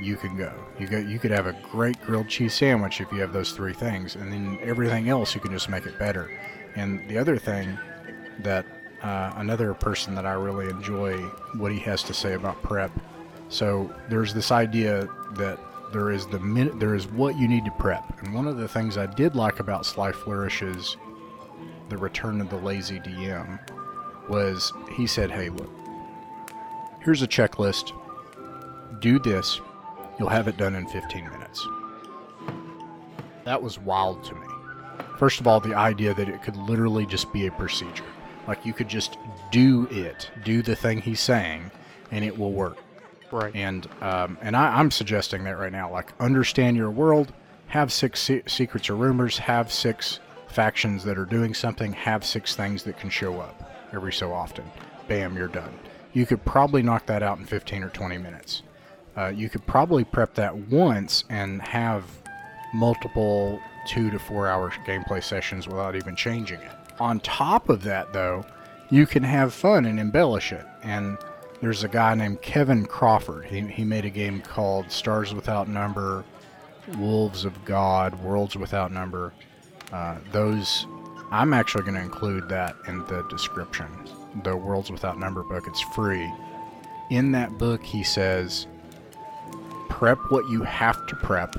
[0.00, 0.52] you can go.
[0.78, 0.98] You go.
[0.98, 4.32] You could have a great grilled cheese sandwich if you have those three things, and
[4.32, 6.30] then everything else you can just make it better.
[6.74, 7.78] And the other thing
[8.40, 8.66] that
[9.02, 11.16] uh, another person that I really enjoy
[11.58, 12.90] what he has to say about prep.
[13.48, 15.60] So there's this idea that
[15.92, 18.66] there is the min- there is what you need to prep, and one of the
[18.66, 20.96] things I did like about Sly Flourish's,
[21.88, 23.60] the Return of the Lazy DM,
[24.28, 25.70] was he said, "Hey, look,
[27.04, 27.92] here's a checklist.
[29.00, 29.60] Do this,
[30.18, 31.66] you'll have it done in 15 minutes."
[33.44, 34.46] That was wild to me.
[35.18, 38.04] First of all, the idea that it could literally just be a procedure.
[38.48, 39.16] Like you could just
[39.50, 41.70] do it, do the thing he's saying,
[42.10, 42.78] and it will work.
[43.30, 45.90] right And um, and I, I'm suggesting that right now.
[45.90, 47.32] Like understand your world,
[47.68, 52.54] have six se- secrets or rumors, have six factions that are doing something, have six
[52.54, 54.64] things that can show up every so often.
[55.08, 55.72] Bam, you're done.
[56.12, 58.62] You could probably knock that out in 15 or 20 minutes.
[59.16, 62.04] Uh, you could probably prep that once and have
[62.72, 66.72] multiple two to four hour gameplay sessions without even changing it.
[66.98, 68.44] On top of that, though,
[68.90, 70.64] you can have fun and embellish it.
[70.82, 71.18] And
[71.60, 73.46] there's a guy named Kevin Crawford.
[73.46, 76.24] He, he made a game called Stars Without Number,
[76.98, 79.32] Wolves of God, Worlds Without Number.
[79.92, 80.86] Uh, those,
[81.30, 83.86] I'm actually going to include that in the description.
[84.42, 86.30] The Worlds Without Number book, it's free.
[87.10, 88.66] In that book, he says,
[89.94, 91.54] prep what you have to prep,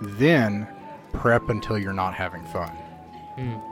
[0.00, 0.66] then
[1.12, 2.76] prep until you're not having fun.
[3.38, 3.62] Mm.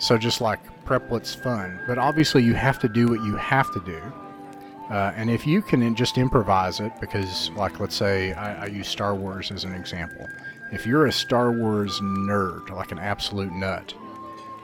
[0.00, 3.70] So just like prep what's fun, but obviously you have to do what you have
[3.74, 4.00] to do.
[4.88, 8.88] Uh, and if you can just improvise it, because like let's say I, I use
[8.88, 10.26] Star Wars as an example.
[10.72, 13.92] If you're a Star Wars nerd, like an absolute nut,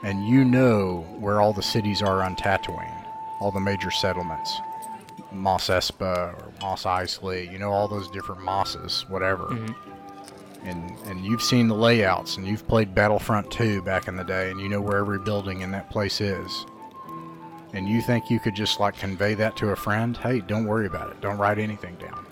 [0.02, 3.04] and you know where all the cities are on Tatooine,
[3.40, 4.58] all the major settlements,
[5.32, 9.44] Mos Espa or Mos Eisley, you know all those different mosses, whatever.
[9.44, 9.74] Mhm.
[10.64, 14.50] And and you've seen the layouts and you've played Battlefront 2 back in the day
[14.50, 16.66] and you know where every building in that place is.
[17.72, 20.16] And you think you could just like convey that to a friend?
[20.16, 21.20] Hey, don't worry about it.
[21.20, 22.26] Don't write anything down.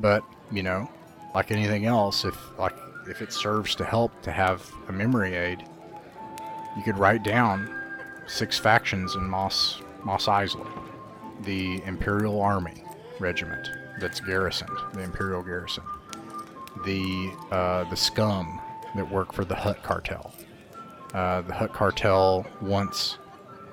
[0.00, 0.22] But,
[0.52, 0.88] you know,
[1.34, 2.74] like anything else, if like
[3.08, 5.64] if it serves to help to have a memory aid,
[6.76, 7.74] you could write down
[8.26, 10.66] six factions in Mos Mos Eisley,
[11.44, 12.82] the Imperial Army
[13.20, 13.70] Regiment
[14.00, 15.84] that's garrisoned, the Imperial Garrison,
[16.84, 18.60] the uh, the scum
[18.94, 20.32] that work for the Hutt Cartel.
[21.14, 23.18] Uh, the Hutt Cartel wants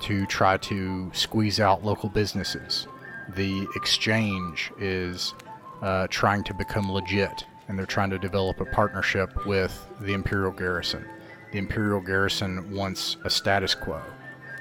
[0.02, 2.88] to try to squeeze out local businesses.
[3.36, 5.34] The exchange is
[5.82, 10.52] uh, trying to become legit, and they're trying to develop a partnership with the Imperial
[10.52, 11.06] Garrison.
[11.52, 14.02] The Imperial Garrison wants a status quo.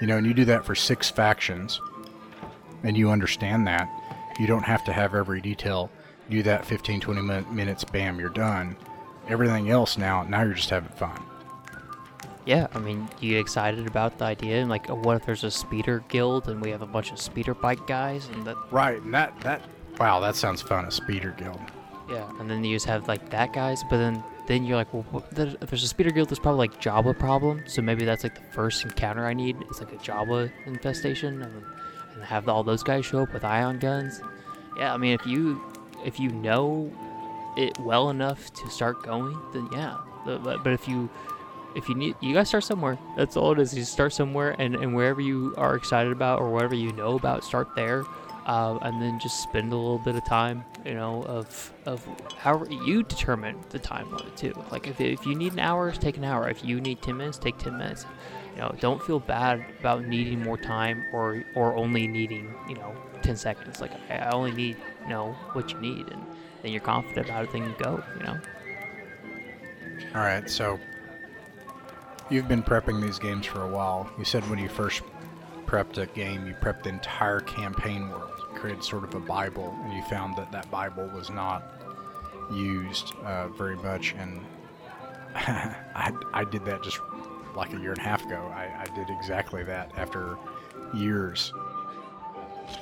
[0.00, 1.80] You know, and you do that for six factions,
[2.84, 3.88] and you understand that.
[4.38, 5.90] You don't have to have every detail.
[6.30, 8.76] Do that 15, 20 min- minutes, bam, you're done.
[9.28, 11.20] Everything else now, now you're just having fun.
[12.46, 15.50] Yeah, I mean, you get excited about the idea, and like, what if there's a
[15.50, 19.14] speeder guild and we have a bunch of speeder bike guys, and that, Right, and
[19.14, 19.62] that, that,
[19.98, 21.60] wow, that sounds fun, a speeder guild.
[22.10, 25.06] yeah, and then you just have like that guys, but then then you're like, well,
[25.10, 28.34] what, if there's a speeder guild, there's probably like Jabba problem, so maybe that's like
[28.34, 29.56] the first encounter I need.
[29.70, 31.64] It's like a Jabba infestation, and, then-
[32.24, 34.20] have all those guys show up with ion guns.
[34.76, 35.60] Yeah, I mean, if you
[36.04, 36.92] if you know
[37.56, 39.98] it well enough to start going, then yeah.
[40.24, 41.10] But, but if you
[41.74, 42.98] if you need, you gotta start somewhere.
[43.16, 43.76] That's all it is.
[43.76, 47.44] You start somewhere, and, and wherever you are excited about or whatever you know about,
[47.44, 48.04] start there,
[48.46, 52.06] uh, and then just spend a little bit of time, you know, of of
[52.38, 54.54] however you determine the time limit too.
[54.70, 56.48] Like if, if you need an hour, take an hour.
[56.48, 58.06] If you need ten minutes, take ten minutes.
[58.54, 62.94] You know, don't feel bad about needing more time or or only needing you know
[63.22, 63.80] ten seconds.
[63.80, 66.24] Like I, only need you know what you need, and
[66.62, 67.52] then you're confident about it.
[67.52, 68.02] Then you go.
[68.16, 68.40] You know.
[70.14, 70.78] All right, so
[72.30, 74.08] you've been prepping these games for a while.
[74.18, 75.02] You said when you first
[75.66, 79.92] prepped a game, you prepped the entire campaign world, created sort of a Bible, and
[79.92, 81.64] you found that that Bible was not
[82.52, 84.14] used uh, very much.
[84.16, 84.40] And
[85.34, 87.00] I, I did that just
[87.56, 88.52] like a year and a half ago.
[88.54, 90.38] I, I did exactly that after
[90.92, 91.52] years.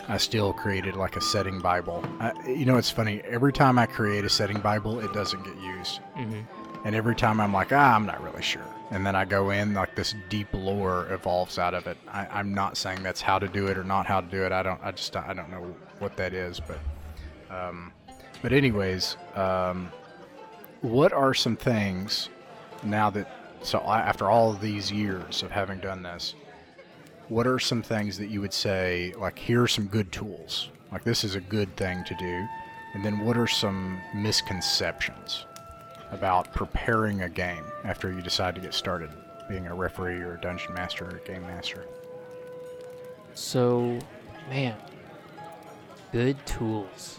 [0.09, 2.05] I still created like a setting Bible.
[2.21, 3.21] I, you know, it's funny.
[3.25, 5.99] Every time I create a setting Bible, it doesn't get used.
[6.15, 6.41] hmm
[6.85, 8.65] And every time I'm like, ah, I'm not really sure.
[8.91, 11.97] And then I go in, like this deep lore evolves out of it.
[12.09, 14.53] I, I'm not saying that's how to do it or not how to do it.
[14.53, 14.81] I don't.
[14.83, 16.61] I just I don't know what that is.
[16.61, 16.79] But,
[17.55, 17.93] um,
[18.43, 19.91] but anyways, um,
[20.83, 22.29] what are some things
[22.83, 26.35] now that so after all these years of having done this,
[27.29, 30.71] what are some things that you would say like here are some good tools?
[30.91, 32.47] Like this is a good thing to do.
[32.95, 35.47] And then what are some misconceptions?
[36.13, 39.11] about preparing a game after you decide to get started
[39.49, 41.87] being a referee or a dungeon master or a game master.
[43.35, 43.99] So,
[44.49, 44.77] man,
[46.13, 47.19] good tools.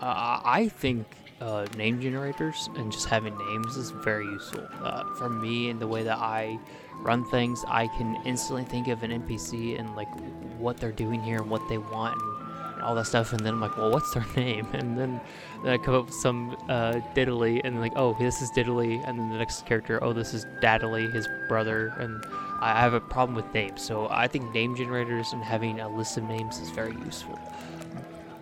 [0.00, 1.06] Uh, I think
[1.42, 4.66] uh, name generators and just having names is very useful.
[4.80, 6.58] Uh, for me, in the way that I
[7.00, 10.08] run things, I can instantly think of an NPC and like
[10.56, 13.32] what they're doing here and what they want and, and all that stuff.
[13.32, 14.68] And then I'm like, well, what's their name?
[14.72, 15.20] And then,
[15.64, 19.02] then I come up with some uh, Diddly and like, oh, this is Diddly.
[19.04, 21.92] And then the next character, oh, this is Daddly, his brother.
[21.98, 22.24] And
[22.60, 26.16] I have a problem with names, so I think name generators and having a list
[26.16, 27.36] of names is very useful.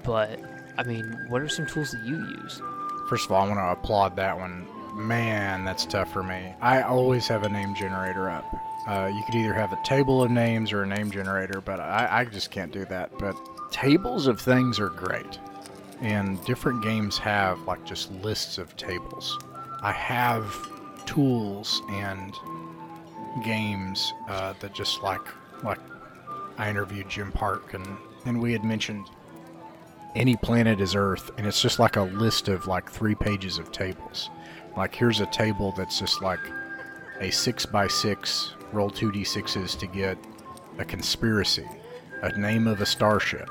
[0.03, 0.39] But
[0.77, 2.61] I mean, what are some tools that you use?
[3.11, 4.68] First of all, I want to applaud that one.
[4.94, 6.55] Man, that's tough for me.
[6.61, 8.44] I always have a name generator up.
[8.87, 12.20] Uh, you could either have a table of names or a name generator, but I,
[12.20, 13.11] I just can't do that.
[13.18, 13.35] But
[13.73, 15.40] tables of things are great.
[16.01, 19.37] And different games have like just lists of tables.
[19.83, 20.55] I have
[21.05, 22.33] tools and
[23.42, 25.27] games uh, that just like
[25.64, 25.81] like
[26.59, 27.85] I interviewed Jim Park and
[28.25, 29.09] and we had mentioned
[30.14, 33.70] any planet is Earth, and it's just like a list of like three pages of
[33.73, 34.31] tables.
[34.77, 36.40] Like here's a table that's just like
[37.20, 40.16] a six by six roll two d sixes to get
[40.79, 41.66] a conspiracy,
[42.23, 43.49] a name of a starship,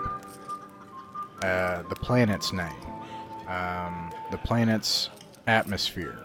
[1.44, 2.86] uh, the planet's name,
[3.48, 5.10] um, the planet's
[5.48, 6.20] atmosphere,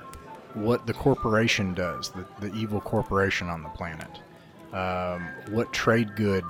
[0.55, 4.20] what the corporation does, the, the evil corporation on the planet,
[4.73, 6.44] um, what trade good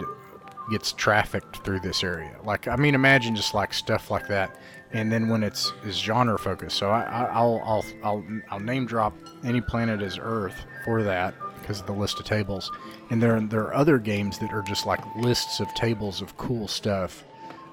[0.71, 2.37] gets trafficked through this area.
[2.45, 4.57] Like, I mean, imagine just like stuff like that.
[4.93, 8.87] And then when it's is genre focused, so I, I, I'll, I'll I'll I'll name
[8.87, 12.71] drop any planet as Earth for that because of the list of tables.
[13.11, 16.69] And there there are other games that are just like lists of tables of cool
[16.69, 17.25] stuff,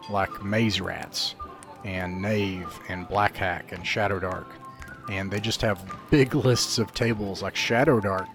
[0.10, 1.36] like Maze Rats,
[1.86, 4.48] and Knave, and Black Hack, and Shadowdark,
[5.08, 7.44] and they just have big lists of tables.
[7.44, 8.28] Like Shadowdark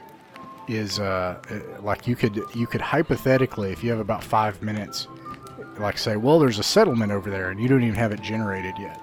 [0.69, 1.39] is uh,
[1.81, 5.09] like you could you could hypothetically, if you have about five minutes,
[5.79, 8.75] like say, well, there's a settlement over there, and you don't even have it generated
[8.79, 9.01] yet.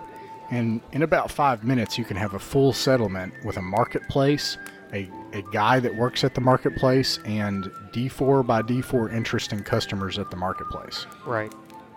[0.51, 4.57] And in about five minutes, you can have a full settlement with a marketplace,
[4.93, 10.29] a, a guy that works at the marketplace, and D4 by D4 interesting customers at
[10.29, 11.07] the marketplace.
[11.25, 11.51] Right.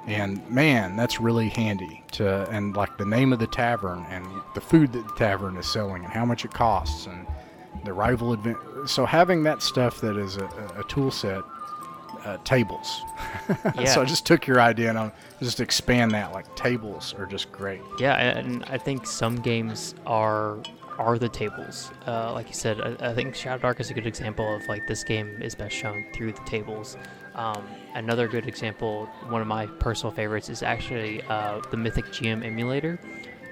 [0.07, 4.25] And man, that's really handy to and like the name of the tavern and
[4.55, 7.27] the food that the tavern is selling and how much it costs and
[7.87, 8.59] the rival event.
[8.87, 10.47] So having that stuff that is a,
[10.77, 11.43] a, tool set,
[12.25, 13.03] uh, tables.
[13.49, 13.85] Yeah.
[13.87, 16.33] so I just took your idea and I'll just expand that.
[16.33, 17.81] Like tables are just great.
[17.99, 20.59] Yeah, and I think some games are
[20.99, 21.91] are the tables.
[22.07, 25.05] Uh, like you said, I, I think Shadowdark is a good example of like this
[25.05, 26.97] game is best shown through the tables.
[27.35, 32.45] Um, another good example, one of my personal favorites, is actually uh, the Mythic GM
[32.45, 32.99] emulator.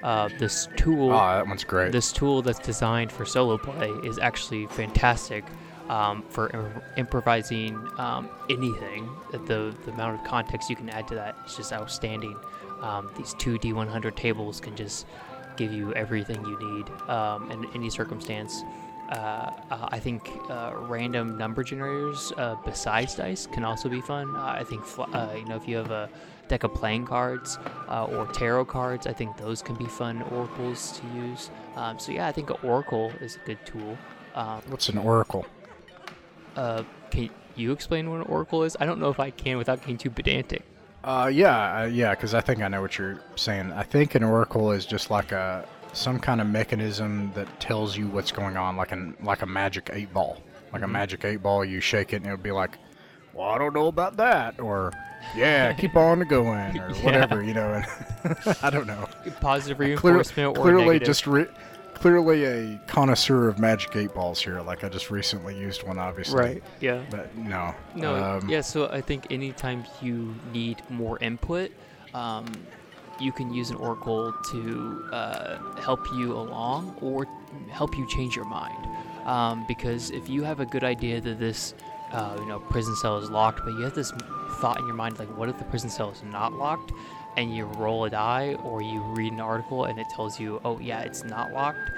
[0.05, 1.91] Uh, this tool, Oh, that one's great.
[1.91, 5.43] this tool that's designed for solo play, is actually fantastic
[5.89, 9.09] um, for im- improvising um, anything.
[9.31, 12.37] The the amount of context you can add to that is just outstanding.
[12.81, 15.07] Um, these two D100 tables can just
[15.57, 18.61] give you everything you need um, in any circumstance.
[19.09, 24.35] Uh, uh, I think uh, random number generators uh, besides dice can also be fun.
[24.35, 26.09] Uh, I think uh, you know if you have a
[26.47, 30.99] deck of playing cards uh, or tarot cards, I think those can be fun oracles
[30.99, 31.49] to use.
[31.75, 33.97] Um, so yeah, I think an oracle is a good tool.
[34.33, 35.45] Um, What's an oracle?
[36.55, 38.75] uh, can you explain what an oracle is?
[38.79, 40.63] I don't know if I can without getting too pedantic.
[41.03, 43.71] Uh, yeah, uh, yeah, because I think I know what you're saying.
[43.71, 48.07] I think an oracle is just like a some kind of mechanism that tells you
[48.07, 50.41] what's going on, like an like a magic eight ball,
[50.73, 51.63] like a magic eight ball.
[51.65, 52.77] You shake it and it'll be like,
[53.33, 54.91] "Well, I don't know about that," or
[55.35, 57.81] "Yeah, keep on going," or whatever, you know.
[58.61, 59.07] I don't know.
[59.39, 61.47] Positive Clear, reinforcement or clearly, just re-
[61.93, 64.61] clearly a connoisseur of magic eight balls here.
[64.61, 66.37] Like I just recently used one, obviously.
[66.37, 66.63] right.
[66.81, 67.03] Yeah.
[67.09, 67.73] But no.
[67.95, 71.71] No, Um, yeah, so I think anytime you need more input,
[72.13, 72.45] um,
[73.19, 77.27] you can use an oracle to uh, help you along or
[77.69, 78.87] help you change your mind.
[79.25, 81.73] Um, because if you have a good idea that this,
[82.11, 84.11] uh, you know, prison cell is locked, but you have this
[84.59, 86.91] thought in your mind like, what if the prison cell is not locked?
[87.37, 90.79] And you roll a die or you read an article and it tells you, oh
[90.79, 91.91] yeah, it's not locked.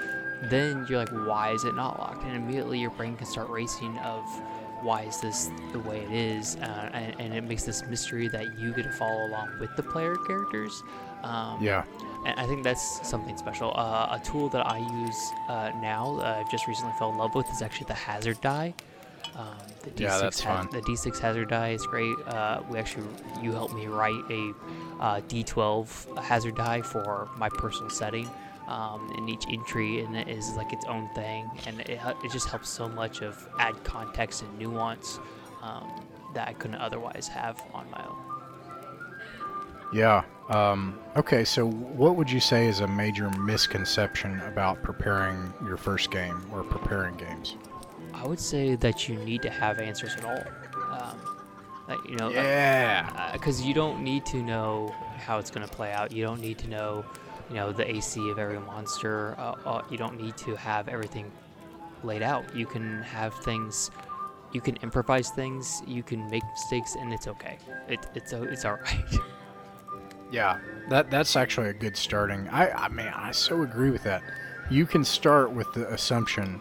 [0.44, 2.24] Then you're like, why is it not locked?
[2.24, 4.24] And immediately your brain can start racing of
[4.82, 8.58] why is this the way it is, uh, and, and it makes this mystery that
[8.58, 10.82] you get to follow along with the player characters.
[11.24, 11.84] Um, Yeah.
[12.26, 13.72] and I think that's something special.
[13.76, 17.34] Uh, a tool that I use uh, now, uh, I've just recently fell in love
[17.34, 18.74] with, is actually the hazard die.
[19.36, 20.68] Um, the D6 Yeah, that's ha- fun.
[20.72, 22.16] The D6 hazard die is great.
[22.26, 23.06] Uh, we actually,
[23.42, 24.52] you helped me write a
[25.00, 28.28] uh, D12 hazard die for my personal setting.
[28.66, 32.48] Um, and each entry and it is like its own thing, and it, it just
[32.50, 35.18] helps so much of add context and nuance
[35.62, 35.88] um,
[36.34, 38.27] that I couldn't otherwise have on my own.
[39.92, 40.22] Yeah.
[40.48, 46.10] Um, okay, so what would you say is a major misconception about preparing your first
[46.10, 47.56] game or preparing games?
[48.14, 50.42] I would say that you need to have answers at all.
[50.98, 51.20] Um,
[51.86, 53.30] like, you know, Yeah.
[53.32, 56.12] because you don't need to know how it's going to play out.
[56.12, 57.04] You don't need to know,
[57.50, 59.34] you know, the AC of every monster.
[59.38, 61.30] Uh, uh, you don't need to have everything
[62.02, 62.54] laid out.
[62.56, 63.90] You can have things.
[64.52, 65.82] You can improvise things.
[65.86, 67.58] You can make mistakes, and it's okay.
[67.88, 69.04] It, it's it's all right.
[70.30, 70.58] Yeah.
[70.88, 72.48] That that's actually a good starting.
[72.48, 74.22] I I mean, I so agree with that.
[74.70, 76.60] You can start with the assumption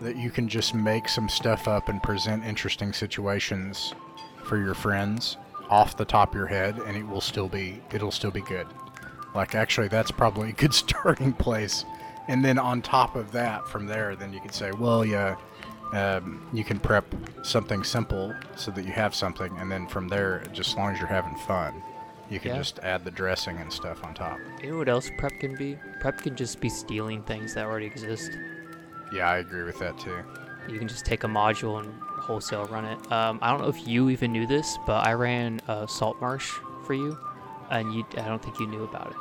[0.00, 3.94] that you can just make some stuff up and present interesting situations
[4.44, 5.36] for your friends
[5.68, 8.66] off the top of your head and it will still be it'll still be good.
[9.34, 11.84] Like actually that's probably a good starting place.
[12.28, 15.36] And then on top of that from there then you can say, well, yeah,
[15.92, 20.42] um, you can prep something simple so that you have something and then from there
[20.52, 21.82] just as long as you're having fun
[22.30, 22.58] you can Yeah.
[22.58, 24.38] just add the dressing and stuff on top.
[24.62, 25.78] you know what else prep can be?
[26.00, 28.38] Prep can just be stealing things that already exist.
[29.12, 30.18] Yeah, I agree with that too.
[30.68, 32.98] you can just take a module and wholesale run it.
[33.12, 36.46] Um, I don't know if you even knew this, but I ran uh, Saltmarsh
[36.84, 37.16] for you,
[37.70, 39.16] and you I don't think you knew about it.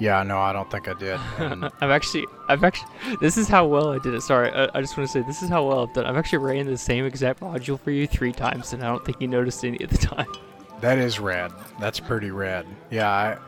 [0.00, 1.20] Yeah, no, I don't think I did.
[1.80, 2.88] I've actually, I've actually,
[3.20, 4.22] this is how well I did it.
[4.22, 6.04] Sorry, I, I just want to say this is how well I've done.
[6.06, 9.20] I've actually ran the same exact module for you three times, and I don't think
[9.20, 10.26] you noticed any of the time.
[10.84, 11.50] that is rad.
[11.80, 12.66] That's pretty rad.
[12.90, 13.38] Yeah, I,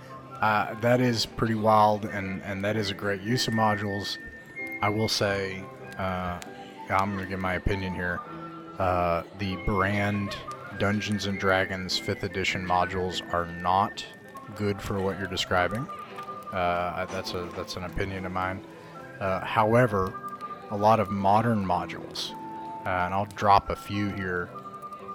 [0.41, 4.17] uh, that is pretty wild, and, and that is a great use of modules.
[4.81, 5.63] I will say,
[5.99, 6.41] uh,
[6.89, 8.21] I'm going to give my opinion here.
[8.79, 10.35] Uh, the brand
[10.79, 14.03] Dungeons and Dragons 5th edition modules are not
[14.55, 15.87] good for what you're describing.
[16.53, 18.65] Uh, that's a that's an opinion of mine.
[19.21, 20.15] Uh, however,
[20.71, 22.33] a lot of modern modules,
[22.87, 24.49] uh, and I'll drop a few here.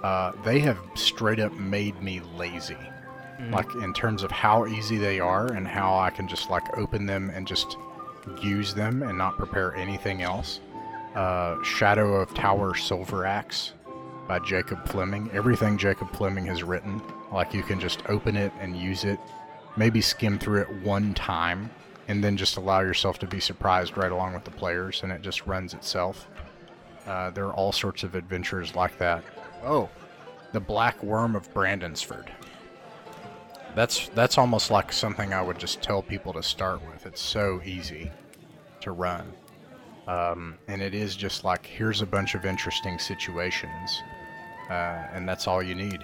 [0.04, 2.78] Uh, they have straight up made me lazy,
[3.52, 7.06] like in terms of how easy they are and how I can just like open
[7.06, 7.78] them and just
[8.42, 10.60] use them and not prepare anything else.
[11.16, 13.74] Uh, Shadow of Tower Silveraxe
[14.28, 15.30] by Jacob Fleming.
[15.34, 19.20] Everything Jacob Fleming has written, like you can just open it and use it,
[19.76, 21.70] maybe skim through it one time,
[22.08, 25.22] and then just allow yourself to be surprised right along with the players, and it
[25.22, 26.28] just runs itself.
[27.06, 29.24] Uh, there are all sorts of adventures like that.
[29.64, 29.90] Oh,
[30.54, 32.28] the Black Wyrm of Brandonsford.
[33.76, 37.06] That's that's almost like something I would just tell people to start with.
[37.06, 38.12] It's so easy
[38.82, 39.32] to run.
[40.08, 44.02] Um, and it is just like here's a bunch of interesting situations,
[44.70, 46.04] uh, and that's all you need.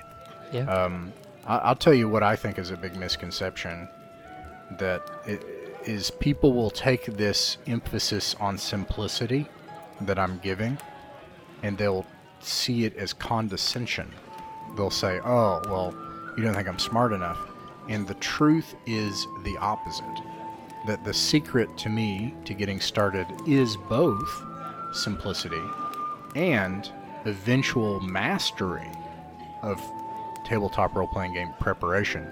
[0.54, 0.62] Yeah.
[0.72, 1.12] Um,
[1.46, 3.90] I- I'll tell you what I think is a big misconception
[4.80, 5.44] that it
[5.84, 9.48] is people will take this emphasis on simplicity
[10.02, 10.78] that I'm giving,
[11.64, 12.06] and they'll
[12.40, 14.12] see it as condescension.
[14.76, 15.94] They'll say, "Oh, well,
[16.38, 17.40] you don't think I'm smart enough,"
[17.90, 20.22] and the truth is the opposite
[20.86, 24.44] that the secret to me to getting started is both
[24.94, 25.64] simplicity
[26.36, 26.92] and
[27.26, 28.90] eventual mastery
[29.64, 29.82] of
[30.46, 32.26] tabletop role playing game preparation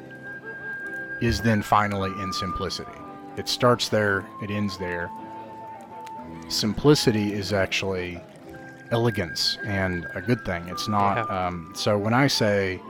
[1.22, 2.92] is then finally in simplicity.
[3.38, 5.10] It starts there, it ends there.
[6.48, 8.22] Simplicity is actually
[8.92, 10.68] elegance and a good thing.
[10.68, 11.18] It's not.
[11.18, 11.48] Yeah.
[11.48, 12.82] Um, so when I say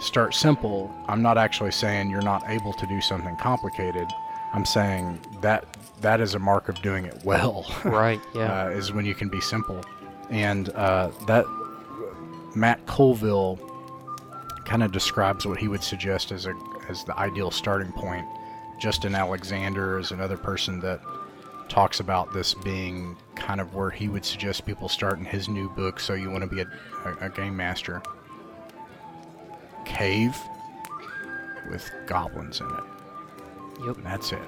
[0.00, 4.08] start simple, I'm not actually saying you're not able to do something complicated.
[4.52, 5.64] I'm saying that
[6.00, 7.66] that is a mark of doing it well.
[7.84, 8.20] right.
[8.34, 8.66] Yeah.
[8.66, 9.80] uh, is when you can be simple.
[10.30, 11.46] And uh, that
[12.54, 13.58] Matt Colville
[14.64, 16.54] kind of describes what he would suggest as a
[16.88, 18.26] as the ideal starting point.
[18.78, 21.00] Justin Alexander is another person that
[21.72, 25.70] talks about this being kind of where he would suggest people start in his new
[25.70, 25.98] book.
[26.00, 26.66] So you want to be a,
[27.06, 28.02] a, a game master.
[29.86, 30.36] Cave
[31.70, 32.84] with goblins in it.
[33.86, 33.96] yep.
[33.96, 34.38] And that's it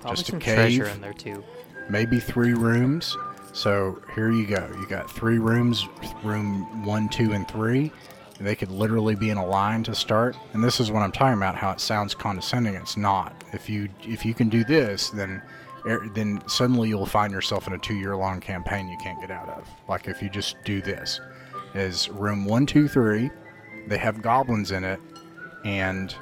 [0.00, 0.80] Probably just a cave.
[0.86, 1.44] in there too.
[1.88, 3.16] maybe three rooms.
[3.52, 4.68] So here you go.
[4.80, 5.86] You got three rooms,
[6.24, 7.92] room one, two, and three.
[8.40, 10.36] They could literally be in a line to start.
[10.52, 11.54] And this is what I'm talking about.
[11.56, 12.74] How it sounds condescending.
[12.74, 13.32] It's not.
[13.52, 15.40] If you if you can do this, then
[15.88, 19.66] Er, then suddenly you'll find yourself in a two-year-long campaign you can't get out of.
[19.88, 21.20] Like if you just do this,
[21.74, 23.30] is room one, two, three.
[23.86, 25.00] They have goblins in it,
[25.64, 26.14] and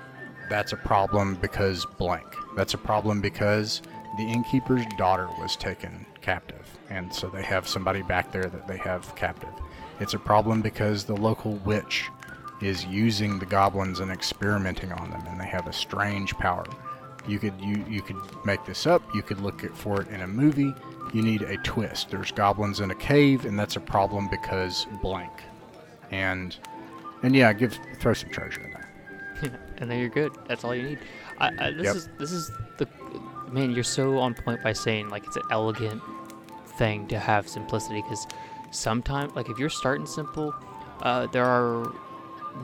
[0.48, 2.26] that's a problem because blank.
[2.56, 3.82] That's a problem because
[4.16, 8.78] the innkeeper's daughter was taken captive, and so they have somebody back there that they
[8.78, 9.50] have captive.
[9.98, 12.08] It's a problem because the local witch
[12.62, 16.64] is using the goblins and experimenting on them, and they have a strange power.
[17.28, 19.02] You could you you could make this up.
[19.14, 20.74] You could look for it in a movie.
[21.12, 22.10] You need a twist.
[22.10, 25.32] There's goblins in a cave, and that's a problem because blank.
[26.10, 26.56] And
[27.22, 28.88] and yeah, give throw some treasure in there.
[29.42, 29.48] Yeah,
[29.78, 30.32] and then you're good.
[30.48, 30.98] That's all you need.
[31.38, 31.96] I, I, this Yep.
[31.96, 32.88] is this is the
[33.50, 33.72] man.
[33.72, 36.02] You're so on point by saying like it's an elegant
[36.78, 38.26] thing to have simplicity because
[38.70, 40.54] sometimes like if you're starting simple,
[41.02, 41.92] uh, there are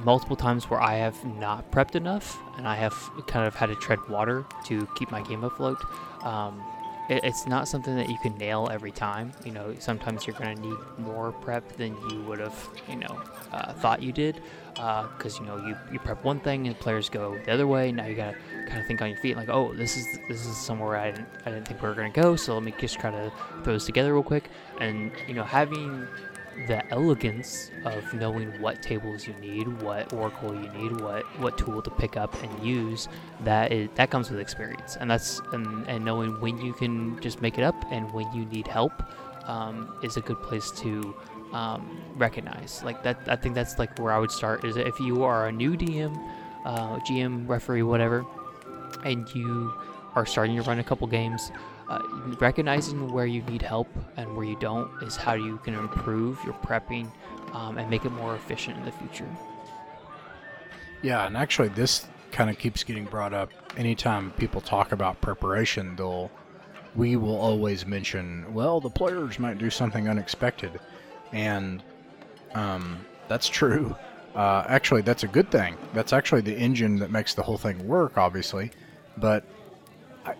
[0.04, 2.94] multiple times where I have not prepped enough and I have
[3.26, 5.78] kind of had to tread water to keep my game afloat.
[6.24, 6.62] Um,
[7.08, 9.32] it, it's not something that you can nail every time.
[9.44, 13.20] You know, sometimes you're going to need more prep than you would have, you know,
[13.52, 14.40] uh, thought you did.
[14.74, 17.92] Because you know, you, you prep one thing and players go the other way.
[17.92, 18.36] Now you gotta
[18.66, 21.28] kind of think on your feet, like, oh, this is this is somewhere I didn't
[21.44, 22.36] I didn't think we were gonna go.
[22.36, 23.30] So let me just try to
[23.64, 24.48] throw this together real quick.
[24.80, 26.08] And you know, having
[26.66, 31.82] the elegance of knowing what tables you need, what oracle you need, what what tool
[31.82, 33.08] to pick up and use,
[33.44, 37.40] that is that comes with experience, and that's and, and knowing when you can just
[37.42, 38.92] make it up and when you need help
[39.46, 41.14] um, is a good place to
[41.52, 42.82] um, recognize.
[42.84, 44.64] Like that, I think that's like where I would start.
[44.64, 46.16] Is if you are a new DM,
[46.64, 48.24] uh, GM, referee, whatever,
[49.04, 49.72] and you
[50.14, 51.50] are starting to run a couple games,
[51.92, 52.00] uh,
[52.40, 56.54] recognizing where you need help and where you don't is how you can improve your
[56.54, 57.10] prepping
[57.52, 59.28] um, and make it more efficient in the future.
[61.02, 63.50] Yeah, and actually, this kind of keeps getting brought up.
[63.76, 66.30] Anytime people talk about preparation, they'll
[66.94, 70.78] we will always mention, well, the players might do something unexpected,
[71.32, 71.82] and
[72.54, 73.96] um, that's true.
[74.34, 75.76] Uh, actually, that's a good thing.
[75.92, 78.70] That's actually the engine that makes the whole thing work, obviously.
[79.18, 79.44] But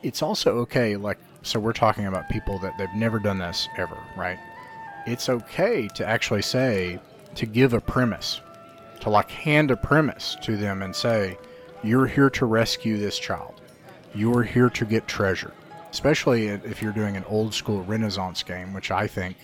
[0.02, 0.96] it's also okay.
[0.96, 4.38] Like, so we're talking about people that they've never done this ever, right?
[5.06, 7.00] It's okay to actually say
[7.34, 8.40] to give a premise,
[9.00, 11.38] to like hand a premise to them and say,
[11.82, 13.60] "You're here to rescue this child.
[14.14, 15.52] You're here to get treasure."
[15.90, 19.36] Especially if you're doing an old school Renaissance game, which I think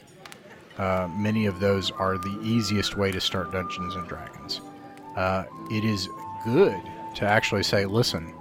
[0.79, 4.61] uh, many of those are the easiest way to start Dungeons and Dragons.
[5.17, 6.09] Uh, it is
[6.45, 6.81] good
[7.17, 8.33] to actually say, listen,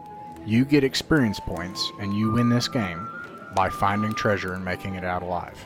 [0.45, 3.09] you get experience points and you win this game
[3.57, 5.65] by finding treasure and making it out alive.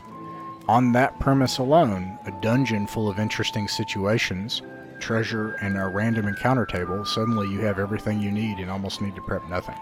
[0.66, 4.62] On that premise alone, a dungeon full of interesting situations,
[4.98, 9.14] treasure, and a random encounter table, suddenly you have everything you need and almost need
[9.14, 9.76] to prep nothing.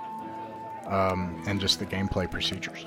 [0.87, 2.85] Um, and just the gameplay procedures.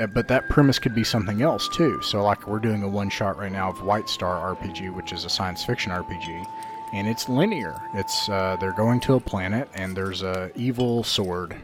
[0.00, 2.02] Uh, but that premise could be something else too.
[2.02, 5.24] So, like, we're doing a one shot right now of White Star RPG, which is
[5.24, 6.44] a science fiction RPG,
[6.92, 7.80] and it's linear.
[7.94, 11.54] It's uh, they're going to a planet, and there's a evil sword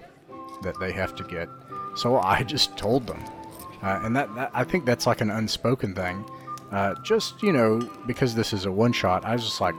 [0.63, 1.49] that they have to get.
[1.95, 3.23] So I just told them,
[3.83, 6.25] uh, and that, that I think that's like an unspoken thing.
[6.71, 9.77] Uh, just you know, because this is a one shot, I was just like,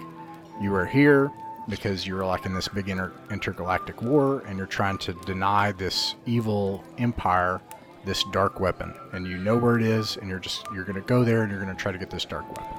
[0.61, 1.31] you are here
[1.67, 6.15] because you're like in this big inter- intergalactic war, and you're trying to deny this
[6.25, 7.61] evil empire
[8.05, 8.93] this dark weapon.
[9.13, 11.51] And you know where it is and you're just you're going to go there and
[11.51, 12.77] you're going to try to get this dark weapon.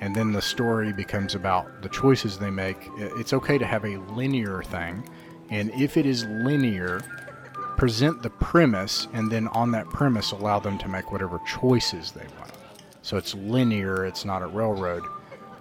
[0.00, 2.76] And then the story becomes about the choices they make.
[2.98, 5.08] It's okay to have a linear thing
[5.50, 7.02] and if it is linear
[7.76, 12.26] present the premise and then on that premise allow them to make whatever choices they
[12.38, 12.52] want
[13.02, 15.02] so it's linear it's not a railroad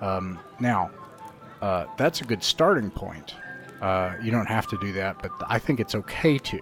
[0.02, 0.90] um, now
[1.62, 3.36] uh, that's a good starting point
[3.82, 6.62] uh, you don't have to do that but i think it's okay to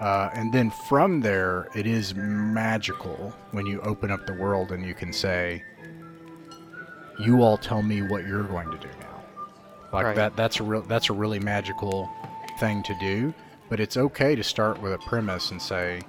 [0.00, 4.84] uh, and then from there, it is magical when you open up the world and
[4.84, 5.64] you can say,
[7.18, 9.24] "You all tell me what you're going to do now."
[9.92, 10.16] Like Right.
[10.16, 10.36] that.
[10.36, 10.82] That's a real.
[10.82, 12.10] That's a really magical
[12.58, 13.32] thing to do.
[13.68, 16.00] But it's okay to start with a premise and say,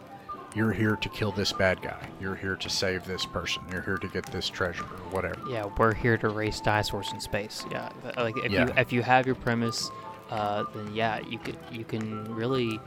[0.55, 2.07] "You're here to kill this bad guy.
[2.21, 3.63] You're here to save this person.
[3.71, 7.19] You're here to get this treasure or whatever." Yeah, we're here to race dinosaurs in
[7.19, 7.65] space.
[7.71, 9.89] Yeah, like if you if you have your premise,
[10.29, 12.79] uh, then yeah, you could you can really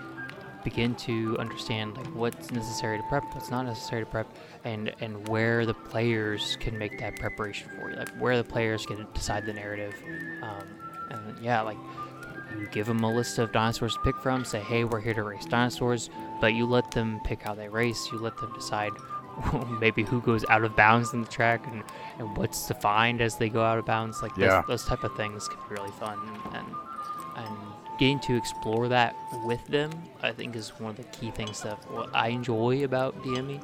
[0.63, 4.33] begin to understand like what's necessary to prep, what's not necessary to prep,
[4.65, 8.87] and and where the players can make that preparation for you, like where the players
[8.87, 9.95] can decide the narrative.
[10.43, 10.69] Um,
[11.11, 11.79] and yeah, like
[12.59, 15.23] you give them a list of dinosaurs to pick from, say, hey, we're here to
[15.23, 18.09] race dinosaurs, but you let them pick how they race.
[18.13, 18.93] You let them decide
[19.81, 21.83] maybe who goes out of bounds in the track and,
[22.19, 24.23] and what's defined as they go out of bounds.
[24.23, 24.63] Like Yeah.
[24.67, 26.19] those, those type of things can be really fun,
[26.53, 26.67] and
[27.37, 27.57] and
[27.99, 29.91] getting to explore that with them,
[30.23, 33.63] I think, is one of the key things that what I enjoy about DME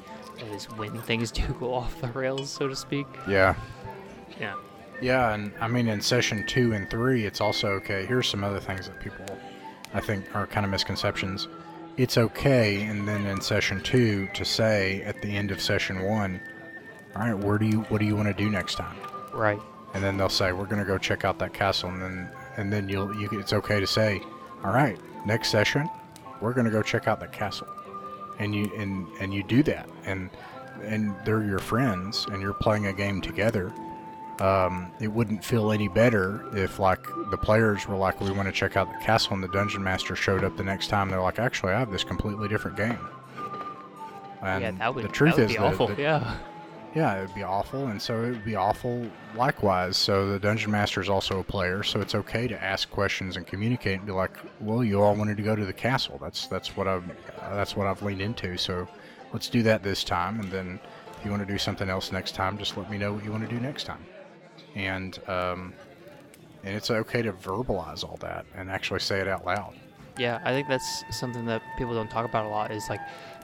[0.55, 3.07] is when things do go off the rails, so to speak.
[3.29, 3.55] Yeah.
[4.41, 4.55] Yeah.
[5.01, 8.07] Yeah, and I mean, in session two and three, it's also okay.
[8.07, 9.27] Here's some other things that people,
[9.93, 11.49] I think, are kind of misconceptions.
[11.97, 16.41] It's okay, and then in session two, to say at the end of session one,
[17.15, 18.97] all right, where do you, what do you want to do next time?
[19.33, 19.61] Right.
[19.95, 22.73] And then they'll say, we're going to go check out that castle, and then, and
[22.73, 24.21] then you'll, you, it's okay to say,
[24.63, 25.89] all right, next session,
[26.41, 27.69] we're going to go check out that castle,
[28.39, 30.29] and you, and and you do that, and
[30.83, 33.73] and they're your friends, and you're playing a game together
[34.41, 38.53] um, it wouldn't feel any better if like the players were like we want to
[38.53, 41.39] check out the castle and the dungeon master showed up the next time they're like
[41.39, 42.99] actually i have this completely different game
[44.43, 45.89] and yeah, that would, the truth would is awful.
[45.89, 46.37] that- yeah.
[46.95, 50.71] yeah it would be awful and so it would be awful likewise so the dungeon
[50.71, 54.13] master is also a player so it's okay to ask questions and communicate and be
[54.13, 57.05] like well you all wanted to go to the castle that's that's what i've
[57.53, 58.87] that's what i've leaned into so
[59.33, 60.79] let's do that this time and then
[61.19, 63.31] if you want to do something else next time just let me know what you
[63.31, 64.05] want to do next time
[64.77, 65.73] and um,
[66.63, 69.75] and it's okay to verbalize all that and actually say it out loud.
[70.19, 72.71] Yeah, I think that's something that people don't talk about a lot.
[72.71, 73.01] Is like,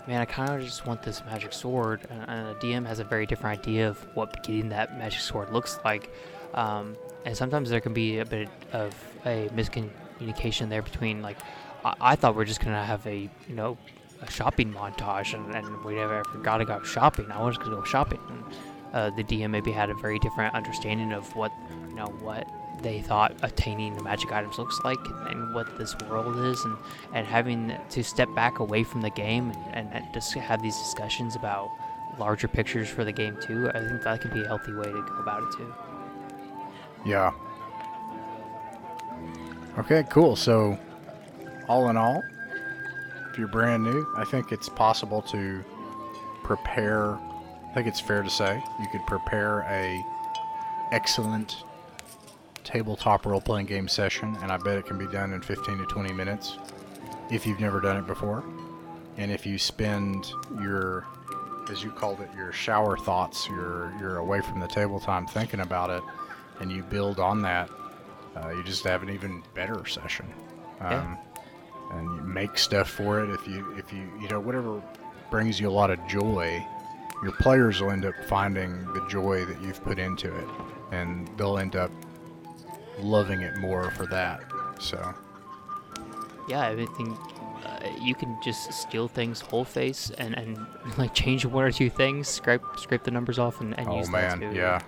[0.07, 3.05] man, I kind of just want this magic sword, and, and a DM has a
[3.05, 6.11] very different idea of what getting that magic sword looks like.
[6.55, 11.39] Um, and sometimes there can be a bit of a miscommunication there between like,
[11.85, 13.79] I, I thought we are just gonna have a you know
[14.21, 17.31] a shopping montage, and, and we never forgot to go shopping.
[17.31, 18.21] I was gonna go shopping.
[18.29, 18.45] And,
[18.93, 21.53] uh, the DM maybe had a very different understanding of what
[21.89, 22.49] you know what
[22.83, 26.77] they thought attaining the magic items looks like and, what this world is and,
[27.13, 30.77] and having to step back away from the game and, and, and just have these
[30.79, 31.71] discussions about
[32.19, 35.03] larger pictures for the game too i think that could be a healthy way to
[35.03, 35.73] go about it too
[37.05, 37.33] Yeah.
[39.79, 40.37] Okay, cool.
[40.37, 40.79] So,
[41.67, 42.23] all in all,
[43.31, 45.65] if you're brand new, I think it's possible to
[46.43, 47.19] prepare.
[47.73, 50.05] I think it's fair to say you could prepare a
[50.91, 51.65] excellent
[52.65, 56.13] tabletop role-playing game session, and I bet it can be done in 15 to 20
[56.13, 56.59] minutes
[57.31, 58.45] if you've never done it before.
[59.17, 61.07] And if you spend your,
[61.71, 65.61] as you called it, your shower thoughts, your you're away from the table time thinking
[65.61, 66.03] about it,
[66.61, 67.71] and you build on that,
[68.37, 70.27] uh, you just have an even better session.
[70.81, 71.17] Um, Yeah.
[71.93, 73.31] And you make stuff for it.
[73.31, 74.83] If you if you you know whatever
[75.31, 76.67] brings you a lot of joy,
[77.23, 80.49] your players will end up finding the joy that you've put into it,
[80.91, 81.91] and they'll end up
[82.99, 84.43] loving it more for that.
[84.81, 85.15] So
[86.49, 87.19] Yeah, I think
[87.65, 90.59] uh, you can just steal things whole face and, and
[90.99, 94.11] like change one or two things, scrape scrape the numbers off, and, and Oh use
[94.11, 94.57] man, that too.
[94.57, 94.81] yeah.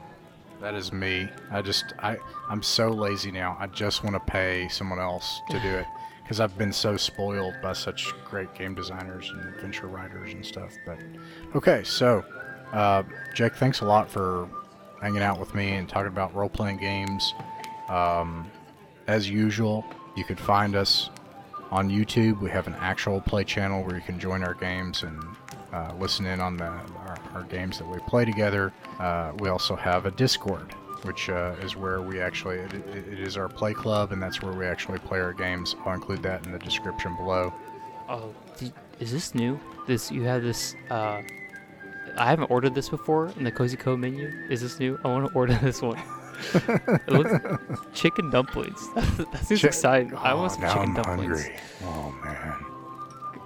[0.61, 1.29] That is me.
[1.51, 2.17] I just I
[2.49, 3.57] I'm so lazy now.
[3.61, 5.87] I just want to pay someone else to do it
[6.25, 10.73] because I've been so spoiled by such great game designers and adventure writers and stuff.
[10.87, 10.99] But
[11.55, 12.25] okay, so
[12.73, 13.03] uh,
[13.35, 14.49] Jake, thanks a lot for
[15.03, 17.35] hanging out with me and talking about role playing games.
[17.89, 18.51] Um,
[19.07, 19.85] as usual,
[20.17, 21.11] you could find us
[21.71, 22.41] on YouTube.
[22.41, 25.23] We have an actual play channel where you can join our games and
[25.75, 28.73] uh, listen in on the, our, our games that we play together.
[28.99, 30.75] Uh, we also have a Discord,
[31.05, 34.53] which uh, is where we actually it, it is our play club, and that's where
[34.53, 35.77] we actually play our games.
[35.85, 37.53] I'll include that in the description below.
[38.09, 38.35] Oh,
[39.01, 39.59] is this new?
[39.87, 40.75] This you have this?
[40.91, 41.23] Uh,
[42.17, 44.31] I haven't ordered this before in the Cozy Co menu.
[44.51, 44.99] Is this new?
[45.05, 46.01] I want to order this one.
[46.55, 47.33] it looks
[47.95, 48.89] chicken dumplings.
[48.95, 50.15] that seems Chi- exciting.
[50.17, 51.43] I want Oh, some chicken I'm dumplings.
[51.45, 51.57] hungry.
[51.85, 52.55] Oh man.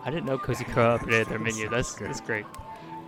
[0.04, 1.68] I didn't know Cozy Co updated their menu.
[1.68, 2.46] That's that's great.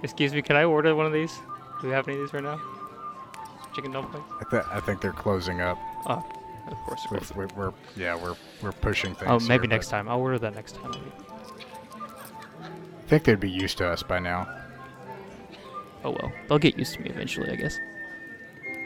[0.02, 1.38] Excuse me, can I order one of these?
[1.80, 2.60] Do we have any of these right now?
[3.74, 4.26] Chicken dumplings?
[4.40, 5.78] I, th- I think they're closing up.
[6.06, 6.24] Oh,
[6.68, 7.06] of course.
[7.10, 9.30] We're, we're, we're yeah we're we're pushing things.
[9.30, 10.08] Oh, maybe here, next time.
[10.08, 10.92] I'll order that next time.
[12.62, 14.48] I think they'd be used to us by now.
[16.04, 17.76] Oh well, they'll get used to me eventually, I guess.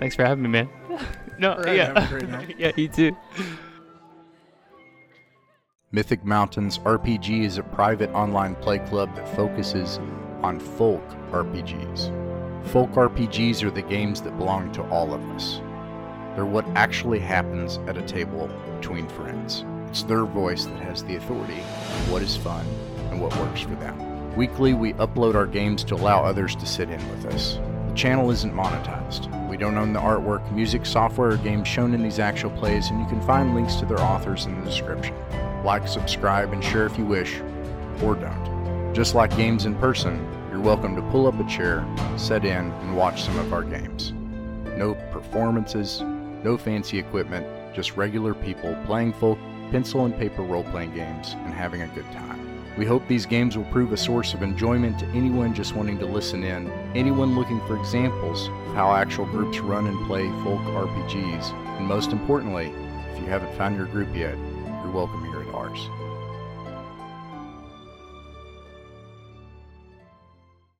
[0.01, 0.69] Thanks for having me, man.
[1.39, 2.57] no, Alright, yeah, have a great night.
[2.59, 3.17] yeah, you too.
[5.93, 9.99] Mythic Mountains RPG is a private online play club that focuses
[10.43, 12.24] on folk RPGs.
[12.67, 15.61] Folk RPGs are the games that belong to all of us.
[16.35, 19.65] They're what actually happens at a table between friends.
[19.89, 22.67] It's their voice that has the authority on what is fun
[23.11, 24.35] and what works for them.
[24.35, 27.61] Weekly, we upload our games to allow others to sit in with us.
[27.89, 29.31] The channel isn't monetized.
[29.49, 32.99] We don't own the artwork, music, software, or games shown in these actual plays, and
[32.99, 35.15] you can find links to their authors in the description.
[35.63, 37.41] Like, subscribe, and share if you wish,
[38.03, 38.93] or don't.
[38.93, 40.27] Just like games in person,
[40.65, 41.87] welcome to pull up a chair,
[42.17, 44.15] set in, and watch some of our games.
[44.79, 46.01] No performances,
[46.43, 49.39] no fancy equipment, just regular people playing folk
[49.71, 52.41] pencil and paper role playing games and having a good time.
[52.79, 56.07] We hope these games will prove a source of enjoyment to anyone just wanting to
[56.07, 61.53] listen in, anyone looking for examples of how actual groups run and play folk RPGs,
[61.77, 62.73] and most importantly,
[63.13, 64.39] if you haven't found your group yet,
[64.83, 65.91] you're welcome here at ours.